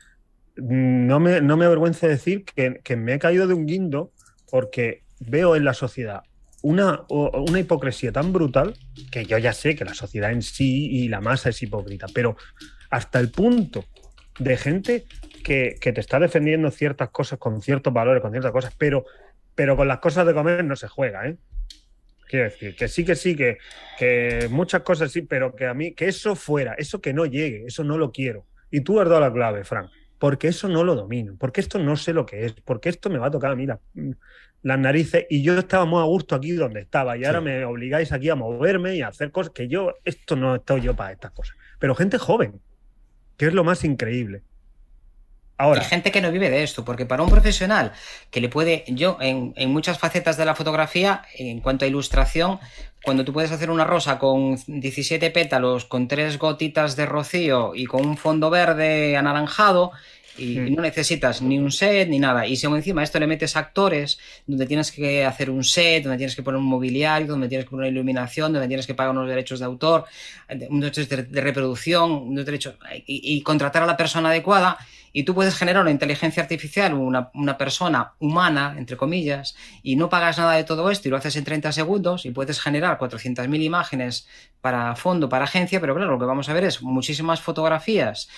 [0.55, 4.13] no me, no me avergüenza decir que, que me he caído de un guindo
[4.51, 6.23] porque veo en la sociedad
[6.67, 8.75] una, una, hipocresía tan brutal
[9.13, 12.37] que yo ya sé que la sociedad en sí y la masa es hipócrita, pero
[12.91, 13.85] hasta el punto
[14.39, 15.05] de gente
[15.43, 19.05] que, te está defendiendo ciertas cosas con ciertos valores, con ciertas cosas, pero,
[19.55, 21.37] pero con las cosas de comer no se juega, ¿eh?
[22.29, 23.59] Quiero decir, que sí, que sí, que,
[23.97, 27.67] que muchas cosas sí, pero que a mí, que eso fuera, eso que no llegue,
[27.67, 28.47] eso no lo quiero.
[28.69, 31.97] Y tú has dado la clave, Frank, porque eso no lo domino, porque esto no
[31.97, 33.67] sé lo que es, porque esto me va a tocar a mí
[34.63, 38.11] las narices y yo estaba muy a gusto aquí donde estaba y ahora me obligáis
[38.11, 41.31] aquí a moverme y a hacer cosas que yo, esto no estado yo para estas
[41.31, 41.57] cosas.
[41.79, 42.61] Pero gente joven,
[43.37, 44.43] que es lo más increíble.
[45.59, 45.81] Ahora.
[45.81, 47.93] Hay gente que no vive de esto, porque para un profesional
[48.31, 52.59] que le puede, yo en, muchas facetas de la fotografía, en cuanto a ilustración,
[53.03, 57.87] cuando tú puedes hacer una rosa con 17 pétalos, con tres gotitas de rocío y
[57.87, 59.93] con un fondo verde anaranjado,
[60.39, 60.75] y mm.
[60.75, 62.47] no necesitas ni un set ni nada.
[62.47, 66.19] Y si encima a esto le metes actores, donde tienes que hacer un set, donde
[66.19, 69.13] tienes que poner un mobiliario, donde tienes que poner una iluminación, donde tienes que pagar
[69.13, 70.05] unos derechos de autor,
[70.69, 72.75] unos derechos de, reproducción, unos derechos,
[73.07, 74.79] y, contratar a la persona adecuada,
[75.13, 80.11] y tú puedes generar una inteligencia artificial, una, una, persona humana, entre comillas, y no
[80.11, 83.63] pagas nada de todo esto y lo haces en 30 segundos y puedes generar 400.000
[83.63, 84.29] imágenes
[84.61, 88.29] para fondo, para agencia, pero claro, lo que vamos a ver es muchísimas fotografías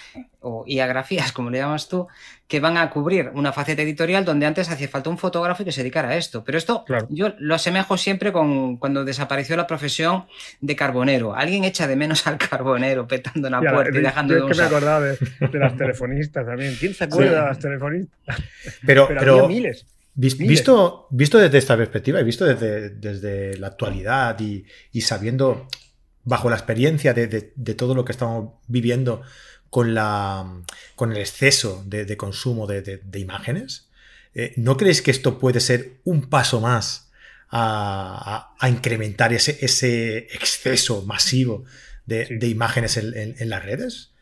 [0.40, 2.06] o iagráficas, como le llamas tú,
[2.46, 5.82] que van a cubrir una faceta editorial donde antes hacía falta un fotógrafo que se
[5.82, 6.44] dedicara a esto.
[6.44, 10.26] Pero esto yo lo asemejo siempre con cuando desapareció la profesión
[10.60, 11.34] de carbonero.
[11.34, 15.00] Alguien echa de menos al carbonero petando una puerta y dejando de que me acordaba
[15.10, 15.18] de,
[15.52, 16.74] las telefonistas también.
[16.78, 18.42] ¿Quién se acuerda de las telefonistas?
[18.84, 19.86] Pero, pero, miles.
[20.14, 25.68] Visto, visto desde esta perspectiva y visto desde, desde la actualidad y, sabiendo,
[26.24, 29.22] bajo la experiencia de, de, todo lo que estamos viviendo
[29.70, 30.62] con, la,
[30.96, 33.88] con el exceso de, consumo de, imágenes,
[34.34, 37.10] eh, ¿no creéis que esto puede ser un paso más
[37.50, 41.64] a, incrementar ese, ese, exceso masivo
[42.06, 44.12] de, imágenes en, las redes?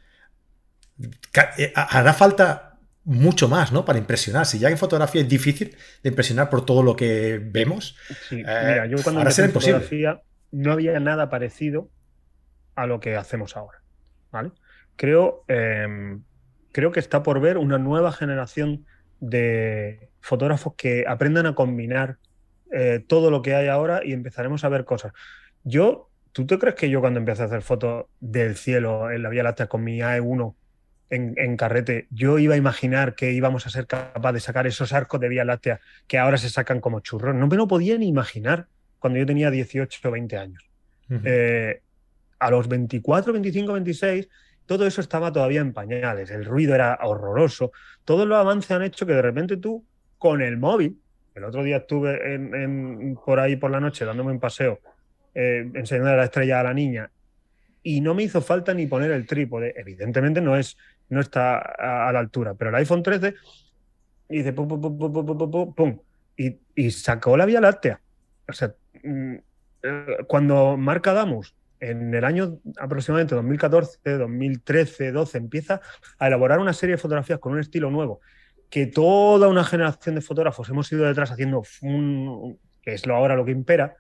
[1.59, 3.85] Eh, hará falta mucho más, ¿no?
[3.85, 4.47] Para impresionar.
[4.47, 7.97] Si ya en fotografía es difícil de impresionar por todo lo que vemos.
[8.29, 8.41] Sí.
[8.41, 11.89] Eh, mira, yo cuando empecé en fotografía no había nada parecido
[12.75, 13.79] a lo que hacemos ahora.
[14.33, 14.51] ¿Vale?
[14.97, 16.23] Creo, em,
[16.73, 18.85] creo que está por ver una nueva generación
[19.21, 22.19] de fotógrafos que aprendan a combinar
[22.73, 25.13] eh, todo lo que hay ahora y empezaremos a ver cosas.
[25.63, 29.29] Yo, ¿tú te crees que yo cuando empecé a hacer fotos del cielo en la
[29.29, 30.55] Vía Láctea con mi AE1
[31.09, 35.21] en, carrete, yo iba a imaginar que íbamos a ser capaces de sacar esos arcos
[35.21, 37.35] de Vía Láctea que ahora se sacan como churros?
[37.35, 38.67] No me lo podía ni imaginar
[38.99, 40.69] cuando yo tenía 18 o 20 años.
[41.09, 41.81] Eh,
[42.41, 44.29] a los 24, 25, 26
[44.67, 47.73] todo eso estaba todavía en pañales, el ruido era horroroso,
[48.05, 49.85] todos los avances han hecho que de repente tú,
[50.19, 50.99] con el móvil,
[51.35, 54.81] el otro día estuve en, por ahí por la noche dándome un paseo,
[55.35, 57.11] eh, enseñando la estrella a la niña,
[57.83, 60.77] y no me hizo falta ni poner el trípode, evidentemente no, es,
[61.09, 63.35] no está a, la altura, pero el iPhone 13
[64.29, 65.99] y dice pum, pum, pum, pum, pum, pum, pum,
[66.37, 68.01] y, sacó la Vía Láctea.
[68.49, 68.75] O sea,
[69.05, 69.35] mm,
[69.83, 75.81] eh, cuando marca Damus en el año aproximadamente 2014, 2013, 12, empieza
[76.19, 78.21] a elaborar una serie de fotografías con un estilo nuevo,
[78.71, 83.37] que toda una generación de fotógrafos hemos ido detrás haciendo, un, que es lo ahora
[83.37, 83.97] lo que impera,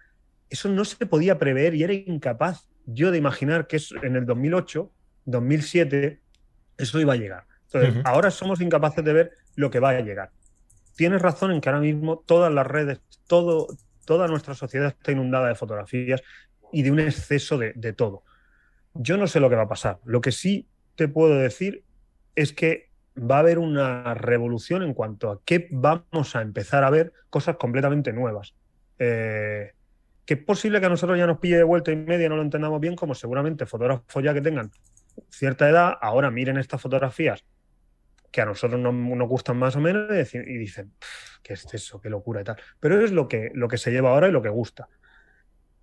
[0.48, 4.92] eso no se podía prever y era incapaz yo de imaginar que en el 2008,
[5.24, 6.20] 2007,
[6.78, 7.44] eso iba a llegar.
[7.64, 10.30] Entonces, ahora somos incapaces de ver lo que va a llegar.
[10.94, 13.66] tienes razón en que ahora mismo todas las redes, todo,
[14.06, 16.22] toda nuestra sociedad está inundada de fotografías
[16.76, 18.22] y de un exceso de, de todo.
[18.92, 19.98] Yo no sé lo que va a pasar.
[20.04, 21.84] Lo que sí te puedo decir
[22.34, 26.90] es que va a haber una revolución en cuanto a que vamos a empezar a
[26.90, 28.54] ver cosas completamente nuevas.
[28.98, 29.72] Eh,
[30.26, 32.42] que es posible que a nosotros ya nos pille de vuelta y media, no lo
[32.42, 34.70] entendamos bien, como seguramente fotógrafos ya que tengan
[35.30, 37.42] cierta edad, ahora miren estas fotografías
[38.30, 40.92] que a nosotros no, nos gustan más o menos y, dicen,
[41.42, 41.66] qué es
[42.02, 42.56] qué locura y tal.
[42.80, 44.88] Pero es lo que, lo que se lleva ahora y lo que gusta.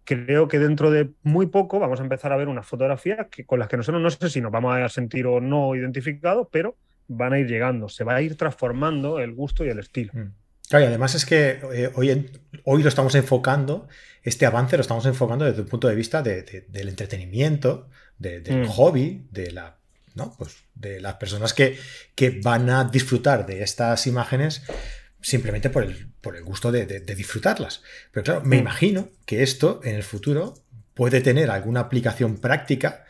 [0.06, 3.60] Creo que dentro de muy poco vamos a empezar a ver unas fotografías que, con
[3.60, 6.76] las que nosotros no sé si nos vamos a sentir o no identificados, pero
[7.08, 10.12] van a ir llegando, se va a ir transformando el gusto y el estilo.
[10.13, 10.34] Mm.
[10.70, 12.32] Claro, y además es que eh, hoy,
[12.63, 13.88] hoy lo estamos enfocando,
[14.24, 18.66] este avance lo estamos enfocando desde un punto de vista del entretenimiento, del mm.
[18.68, 19.78] hobby, de la
[20.16, 20.36] ¿no?
[20.38, 21.78] Pues de las personas que,
[22.16, 24.62] que, van a disfrutar de estas imágenes
[25.23, 27.81] simplemente por el, por el gusto de, disfrutarlas.
[28.12, 28.59] Pero claro, me mm.
[28.59, 30.53] imagino que esto en el futuro
[30.93, 33.05] puede tener alguna aplicación práctica,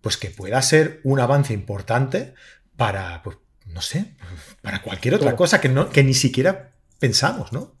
[0.00, 2.34] pues que pueda ser un avance importante
[2.76, 4.16] para, pues, no sé,
[4.62, 7.76] para cualquier otra cosa que, no, que ni siquiera pensamos, ¿no?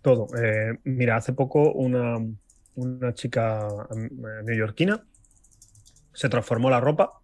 [0.00, 0.28] Todo.
[0.42, 2.16] Eh, mira, hace poco una,
[2.76, 4.08] una chica eh,
[4.44, 5.04] neoyorquina
[6.14, 7.20] se transformó la ropa,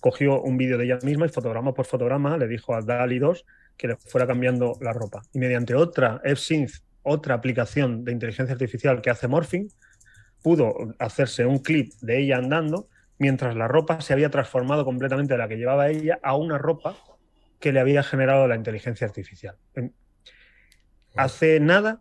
[0.00, 3.44] cogió un vídeo de ella misma y fotograma por fotograma le dijo a DALI 2
[3.76, 5.22] que le fuera cambiando la ropa.
[5.32, 9.68] Y mediante otra F-Synth, otra aplicación de inteligencia artificial que hace Morphing,
[10.42, 15.38] pudo hacerse un clip de ella andando mientras la ropa se había transformado completamente de
[15.38, 16.96] la que llevaba ella a una ropa
[17.60, 19.56] que le había generado la inteligencia artificial.
[21.14, 22.00] Hace nada,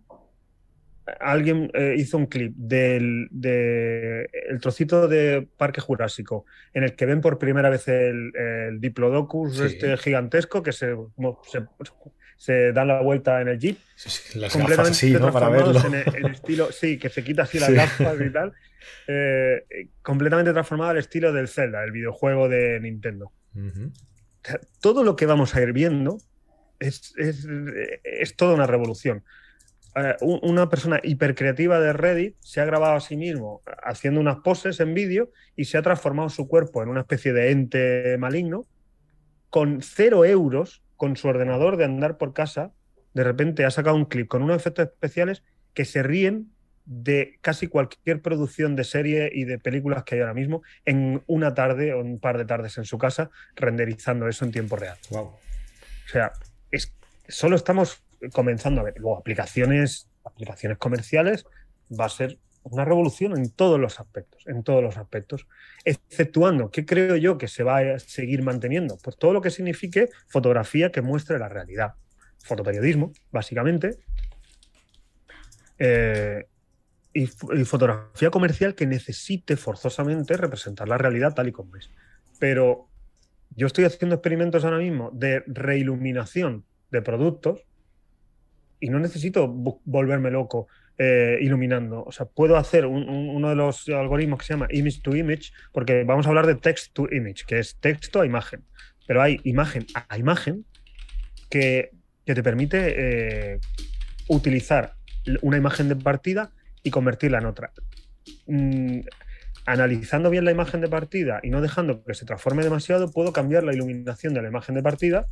[1.19, 7.21] alguien eh, hizo un clip del el trocito de Parque Jurásico en el que ven
[7.21, 8.31] por primera vez el,
[8.79, 10.95] Diplodocus este gigantesco que se,
[12.37, 13.77] se, dan la vuelta en el jeep.
[14.35, 15.31] las gafas así, ¿no?
[15.31, 15.79] Para verlo.
[15.85, 18.53] En estilo, sí, que se quita así las gafas y tal.
[19.07, 23.31] Eh, completamente transformado al estilo del Zelda, el videojuego de Nintendo.
[24.79, 26.17] todo lo que vamos a ir viendo
[26.79, 29.23] es, es, toda una revolución.
[29.95, 34.79] Eh, una persona hipercreativa de Reddit se ha grabado a sí mismo haciendo unas poses
[34.79, 38.65] en vídeo y se ha transformado su cuerpo en una especie de ente maligno
[39.49, 42.71] con cero euros con su ordenador de andar por casa.
[43.13, 46.51] De repente ha sacado un clip con unos efectos especiales que se ríen
[46.85, 51.53] de casi cualquier producción de serie y de películas que hay ahora mismo en una
[51.53, 54.97] tarde o un par de tardes en su casa, renderizando eso en tiempo real.
[55.09, 55.25] Wow.
[55.25, 55.39] O
[56.07, 56.31] sea,
[56.71, 56.93] es,
[57.27, 58.01] solo estamos
[58.33, 58.95] comenzando a ver.
[58.97, 61.45] Luego, aplicaciones, aplicaciones comerciales,
[61.91, 65.47] va a ser una revolución en todos los aspectos, en todos los aspectos,
[65.83, 68.97] exceptuando, ¿qué creo yo que se va a seguir manteniendo?
[69.03, 71.95] Pues todo lo que signifique fotografía que muestre la realidad.
[72.43, 73.97] Fotoperiodismo, básicamente,
[75.79, 76.45] eh,
[77.13, 77.25] y,
[77.65, 81.89] fotografía comercial que necesite forzosamente representar la realidad tal y como es.
[82.39, 82.87] Pero
[83.55, 87.63] yo estoy haciendo experimentos ahora mismo de reiluminación de productos
[88.81, 90.67] y no necesito volverme loco
[90.97, 92.03] eh, iluminando.
[92.03, 96.03] O sea, puedo hacer uno de los algoritmos que se llama image to image, porque
[96.03, 98.63] vamos a hablar de text to image, que es texto a imagen.
[99.07, 100.65] Pero hay imagen a imagen
[101.49, 101.91] que,
[102.25, 103.59] te permite eh,
[104.29, 104.93] utilizar
[105.41, 107.71] una imagen de partida y convertirla en otra.
[108.47, 108.99] Mm,
[109.65, 113.63] analizando bien la imagen de partida y no dejando que se transforme demasiado, puedo cambiar
[113.63, 115.27] la iluminación de la imagen de partida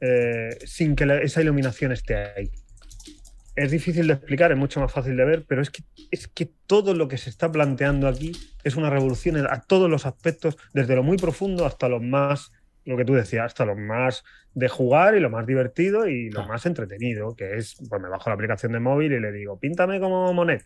[0.00, 2.50] eh, sin que esa iluminación esté ahí.
[3.56, 6.50] Es difícil de explicar, es mucho más fácil de ver, pero es que, es que
[6.66, 8.32] todo lo que se está planteando aquí
[8.64, 12.50] es una revolución a todos los aspectos, desde lo muy profundo hasta lo más,
[12.84, 16.46] lo que tú decías, hasta lo más de jugar y lo más divertido y lo
[16.46, 20.00] más entretenido, que es, pues me bajo la aplicación de móvil y le digo, píntame
[20.00, 20.64] como Monet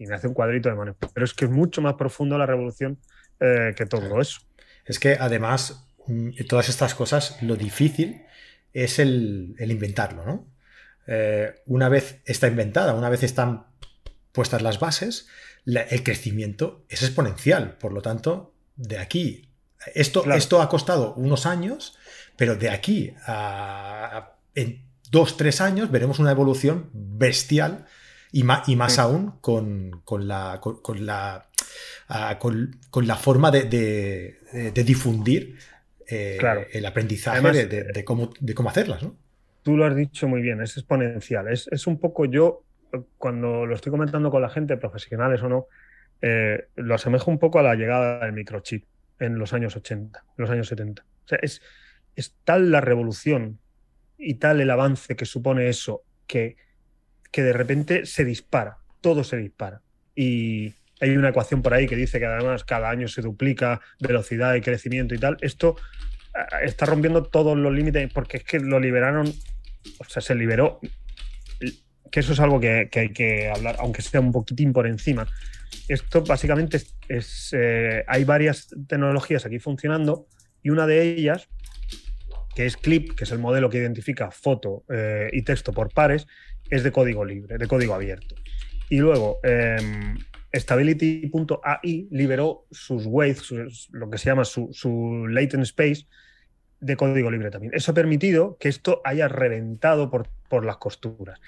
[0.00, 0.96] y me hace un cuadrito de Monet.
[1.12, 2.98] Pero es que es mucho más profundo la revolución
[3.38, 4.40] eh, que todo eso.
[4.86, 8.22] Es que además, mm, todas estas cosas, lo difícil
[8.72, 10.46] es el, inventarlo, ¿no?
[11.06, 13.66] Eh, una vez está inventada, una vez están
[14.32, 15.28] puestas las bases,
[15.66, 17.76] el crecimiento es exponencial.
[17.78, 19.48] Por lo tanto, de aquí,
[19.94, 21.98] esto, esto ha costado unos años,
[22.36, 27.86] pero de aquí a, en dos, tres años veremos una evolución bestial
[28.32, 31.48] y, y más aún con, la, con, la,
[32.08, 34.38] ah, con, la forma de,
[34.84, 35.58] difundir
[36.06, 36.38] eh,
[36.72, 39.02] el aprendizaje de, cómo, de cómo hacerlas.
[39.02, 39.16] ¿no?
[39.62, 41.48] Tú lo has dicho muy bien, es exponencial.
[41.48, 42.64] Es, un poco yo,
[43.18, 45.66] cuando lo estoy comentando con la gente, profesionales o no,
[46.22, 48.84] eh, lo asemejo un poco a la llegada del microchip
[49.18, 51.02] en los años 80, en los años 70.
[51.02, 51.62] O sea, es,
[52.16, 53.58] es tal la revolución
[54.16, 56.56] y tal el avance que supone eso, que,
[57.30, 59.82] que de repente se dispara, todo se dispara.
[60.14, 64.54] Y hay una ecuación por ahí que dice que además cada año se duplica velocidad
[64.54, 65.36] y crecimiento y tal.
[65.40, 65.76] Esto
[66.62, 69.32] está rompiendo todos los límites porque es que lo liberaron,
[69.98, 70.80] o sea, se liberó,
[72.10, 75.26] que eso es algo que, hay que hablar, aunque sea un poquitín por encima.
[75.88, 80.26] Esto básicamente es, eh, hay varias tecnologías aquí funcionando
[80.62, 81.48] y una de ellas
[82.54, 86.26] que es Clip, que es el modelo que identifica foto eh, y texto por pares,
[86.68, 88.34] es de código libre, de código abierto.
[88.88, 90.18] Y luego, em,
[90.52, 96.06] Stability.ai liberó sus waves, lo que se llama su, su, latent space,
[96.80, 97.72] de código libre también.
[97.74, 101.40] Eso ha permitido que esto haya reventado por, por las costuras.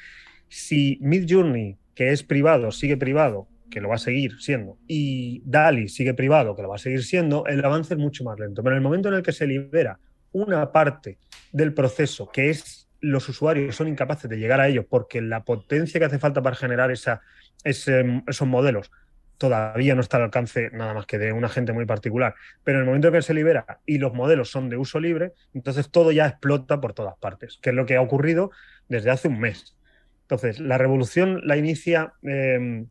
[0.48, 5.88] Si Midjourney, que es privado, sigue privado, que lo va a seguir siendo, y DALI
[5.88, 8.62] sigue privado, que lo va a seguir siendo, el avance es mucho más lento.
[8.62, 9.98] Pero en el momento en el que se libera
[10.32, 11.18] una parte
[11.52, 16.00] del proceso que es los usuarios son incapaces de llegar a ello porque la potencia
[16.00, 17.20] que hace falta para generar esa,
[17.64, 18.90] esos modelos
[19.42, 22.36] todavía no está al alcance nada más que de un agente muy particular.
[22.62, 25.32] Pero en el momento en que se libera y los modelos son de uso libre,
[25.52, 28.52] entonces todo ya explota por todas partes, que es lo que ha ocurrido
[28.88, 29.76] desde hace un mes.
[30.22, 32.86] Entonces, la revolución la inicia em,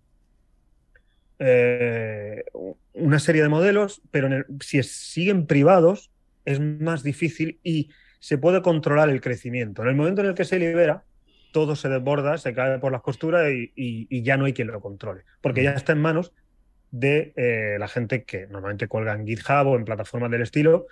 [1.40, 2.44] eh,
[2.94, 4.28] una serie de modelos, pero
[4.60, 6.12] si siguen privados,
[6.44, 7.92] es más difícil y
[8.22, 9.82] se puede controlar el crecimiento.
[9.82, 11.04] En el momento en el que se libera,
[11.52, 15.24] todo se desborda, se cae por las costuras y, ya no hay quien lo controle,
[15.42, 16.32] porque ya está en manos
[16.92, 20.86] de eh, la gente que normalmente cuelga en GitHub o en plataformas del estilo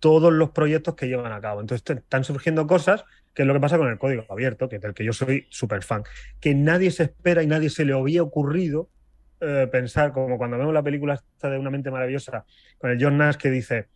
[0.00, 1.60] todos los proyectos que llevan a cabo.
[1.60, 3.04] Entonces están surgiendo cosas,
[3.34, 5.82] que es lo que pasa con el código abierto, que del que yo soy súper
[5.82, 6.04] fan,
[6.40, 8.88] que nadie se espera y nadie se le había ocurrido
[9.40, 12.46] eh, pensar, como cuando vemos la película esta de Una mente maravillosa,
[12.78, 13.88] con el John Nash que dice,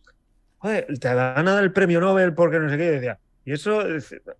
[0.61, 2.91] te van a dar el premio Nobel porque no sé qué.
[2.91, 3.83] decía, y eso,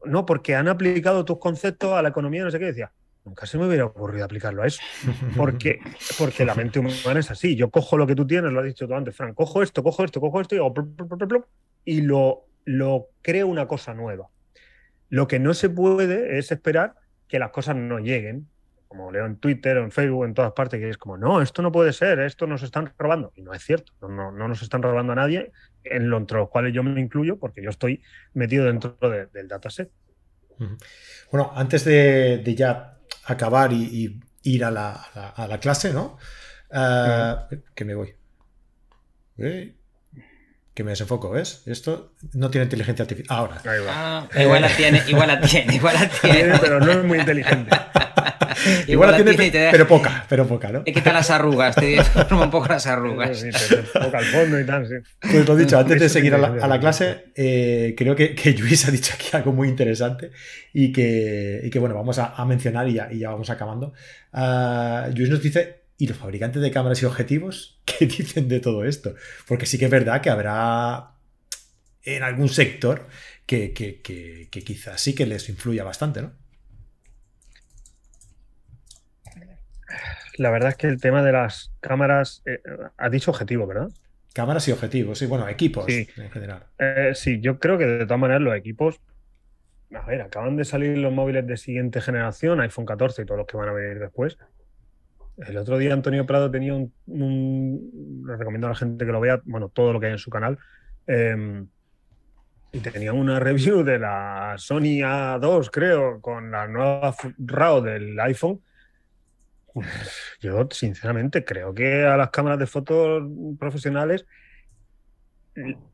[0.06, 2.66] no, porque han aplicado tus conceptos a la economía, no sé qué.
[2.66, 2.92] decía,
[3.24, 4.82] nunca se me hubiera ocurrido aplicarlo a eso.
[5.36, 5.80] Porque,
[6.18, 7.56] porque la mente humana es así.
[7.56, 10.04] Yo cojo lo que tú tienes, lo has dicho tú antes, Frank, cojo esto, cojo
[10.04, 14.28] esto, cojo esto y, y lo, lo creo una cosa nueva.
[15.10, 16.96] Lo que no se puede es esperar
[17.28, 18.48] que las cosas no lleguen
[18.88, 21.72] como leo en Twitter en Facebook, en todas partes, que es como, no, esto no
[21.72, 23.32] puede ser, esto nos están robando.
[23.36, 25.52] Y no es cierto, no, no, nos están robando a nadie,
[25.92, 28.02] en lo, entre los cuales yo me incluyo, porque yo estoy
[28.34, 28.98] metido dentro
[29.34, 29.92] del dataset.
[31.32, 36.18] Bueno, antes de, ya acabar y, ir a la, clase, ¿no?
[36.72, 37.36] Eh,
[37.76, 38.16] que me voy.
[39.36, 41.64] Que me desenfoco, ¿ves?
[41.66, 43.38] Esto no tiene inteligencia artificial.
[43.38, 43.62] Ahora.
[43.90, 46.58] Ah, igual la tiene, igual la tiene, igual la tiene.
[46.60, 47.76] Pero no es muy inteligente.
[48.88, 50.84] Igual, la tiene, pero poca, pero poca, ¿no?
[50.84, 53.40] Te quita las arrugas, te forma un poco las arrugas.
[53.40, 54.96] Sí, te, toca el fondo y tal, sí.
[55.20, 58.92] Pues lo dicho, antes de seguir a la, clase, eh, creo que, que, Luis ha
[58.92, 60.32] dicho aquí algo muy interesante
[60.74, 63.94] y que, y que bueno, vamos a, mencionar y ya, y ya, vamos acabando.
[64.34, 68.86] Uh, Luis nos dice, ¿y los fabricantes de cámaras y objetivos qué dicen de todo
[68.86, 69.16] esto?
[69.48, 71.12] Porque sí que es verdad que habrá
[72.04, 73.08] en algún sector
[73.46, 76.47] que, que, que, que quizás sí que les influya bastante, ¿no?
[80.38, 82.62] La verdad es que el tema de las cámaras, eh,
[82.98, 83.90] has dicho objetivo, ¿verdad?
[84.34, 86.64] Cámaras y objetivos, sí, bueno, equipos en general.
[86.78, 89.00] Eh, sí, yo creo que de todas maneras los equipos,
[89.94, 93.48] a ver, acaban de salir los móviles de siguiente generación, iPhone 14 y todos los
[93.48, 94.38] que van a venir después.
[95.38, 99.42] El otro día Antonio Prado tenía un, le recomiendo a la gente que lo vea,
[99.46, 100.58] bueno, todo lo que hay en su canal.
[101.06, 101.68] Em,
[102.72, 108.62] y tenía una review de la Sony A2, creo, con la nueva RAW del iPhone
[110.40, 113.24] yo, sinceramente, creo que a las cámaras de fotos
[113.60, 114.26] profesionales,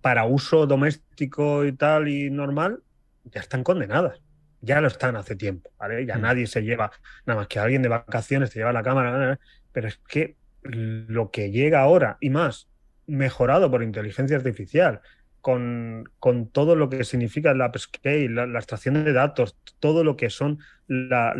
[0.01, 2.81] para uso doméstico y tal y normal,
[3.25, 4.21] ya están condenadas.
[4.61, 6.05] Ya lo están hace tiempo, ¿vale?
[6.05, 6.21] Ya mm.
[6.21, 6.91] nadie se lleva,
[7.25, 9.39] nada más que alguien de vacaciones te lleva la cámara,
[9.71, 12.69] pero es que lo que llega ahora y más,
[13.05, 15.01] mejorado por inteligencia artificial,
[15.41, 20.15] con, con, todo lo que significa la upscale, la, la, extracción de datos, todo lo
[20.15, 21.34] que son la,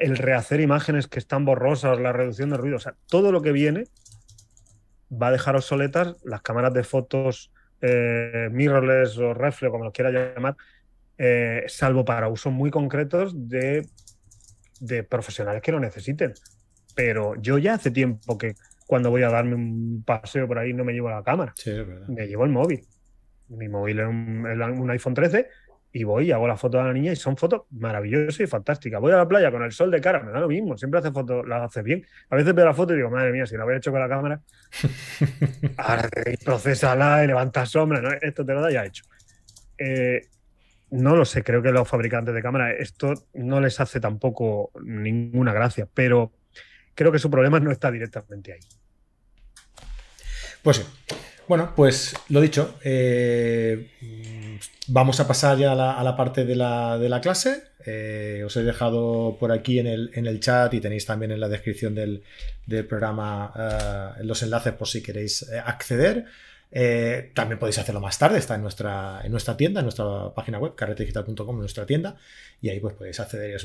[0.00, 3.52] el rehacer imágenes que están borrosas, la reducción de ruido, o sea, todo lo que
[3.52, 3.84] viene
[5.10, 10.10] va a dejar obsoletas las cámaras de fotos eh, mirrorless o reflex, como lo quiera
[10.10, 10.56] llamar,
[11.18, 13.86] eh, salvo para usos muy concretos de,
[14.80, 16.34] de, profesionales que lo necesiten.
[16.94, 18.54] Pero yo ya hace tiempo que
[18.86, 21.54] cuando voy a darme un paseo por ahí no me llevo la cámara,
[22.08, 22.86] me llevo el móvil.
[23.48, 25.48] Mi móvil es un, un iPhone 13
[25.94, 29.00] y voy y hago la foto de la niña y son fotos maravillosas y fantásticas.
[29.00, 31.12] Voy a la playa con el sol de cara, me da lo mismo, siempre hace
[31.12, 32.04] fotos, las hace bien.
[32.30, 34.08] A veces veo la foto y digo, madre mía, si la hubiera hecho con la
[34.08, 34.40] cámara,
[35.76, 36.10] ahora
[36.44, 38.10] procesala y levanta sombra, ¿no?
[38.10, 39.04] esto te lo da ya hecho.
[39.78, 40.22] Eh,
[40.90, 45.52] no lo sé, creo que los fabricantes de cámara esto no les hace tampoco ninguna
[45.52, 46.32] gracia, pero
[46.96, 48.60] creo que su problema no está directamente ahí.
[50.60, 50.84] Pues sí.
[51.46, 53.90] Bueno, pues lo dicho, eh,
[54.88, 57.64] vamos a pasar ya a la, parte de la, clase.
[57.84, 61.94] Eh, os he dejado por aquí en el, chat y tenéis también en la descripción
[61.94, 62.22] del,
[62.88, 63.52] programa
[64.18, 66.24] eh, los enlaces por si queréis acceder.
[67.34, 70.74] también podéis hacerlo más tarde, está en nuestra, en nuestra tienda, en nuestra página web,
[70.74, 72.16] carretedigital.com, en nuestra tienda,
[72.62, 73.60] y ahí pues podéis acceder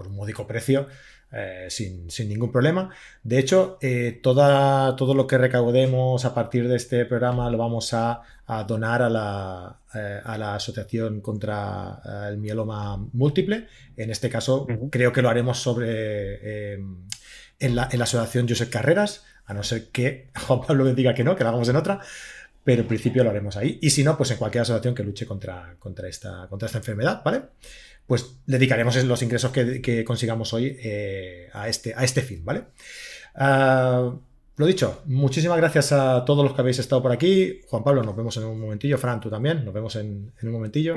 [0.00, 0.86] por un módico precio
[1.30, 2.88] eh, sin, ningún problema.
[3.22, 7.92] De hecho, eh, toda, todo lo que recaudemos a partir de este programa lo vamos
[7.92, 8.22] a,
[8.66, 13.68] donar a la, eh, a la, Asociación contra el Mieloma Múltiple.
[13.94, 19.26] En este caso, creo que lo haremos sobre en la, en, la, Asociación Josep Carreras,
[19.44, 22.00] a no ser que Juan Pablo me diga que no, que lo hagamos en otra
[22.62, 23.78] pero en principio lo haremos ahí.
[23.80, 27.22] Y si no, pues en cualquier asociación que luche contra, contra, esta, contra esta enfermedad,
[27.24, 27.42] ¿vale?
[28.10, 32.64] Pues dedicaremos los ingresos que, consigamos hoy eh, a, este, a este fin, ¿vale?
[33.36, 34.12] Ah,
[34.56, 37.60] lo dicho, muchísimas gracias a todos los que habéis estado por aquí.
[37.68, 38.98] Juan Pablo, nos vemos en un momentillo.
[38.98, 40.96] Fran, tú también, nos vemos en, un momentillo.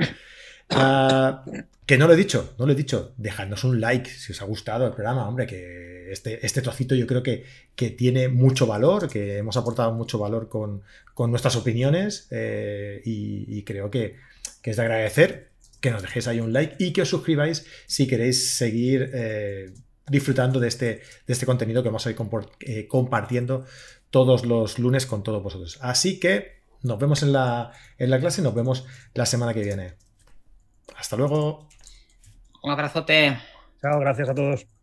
[0.70, 1.44] Ah,
[1.86, 3.12] que no lo he dicho, no lo he dicho.
[3.16, 7.06] Dejadnos un like si os ha gustado el programa, hombre, que este, este trocito yo
[7.06, 7.44] creo que,
[7.76, 10.82] que tiene mucho valor, que hemos aportado mucho valor con,
[11.30, 14.16] nuestras opiniones eh, y, creo que,
[14.62, 15.53] que es de agradecer
[15.84, 19.74] que nos dejéis ahí un like y que os suscribáis si queréis seguir eh,
[20.08, 22.16] disfrutando de este, de este contenido que vamos a ir
[22.60, 23.66] eh, compartiendo
[24.08, 25.78] todos los lunes con todos vosotros.
[25.82, 29.60] Así que nos vemos en la, en la clase y nos vemos la semana que
[29.60, 29.96] viene.
[30.96, 31.68] Hasta luego.
[32.62, 33.38] Un abrazote.
[33.82, 34.73] Chao, gracias a todos.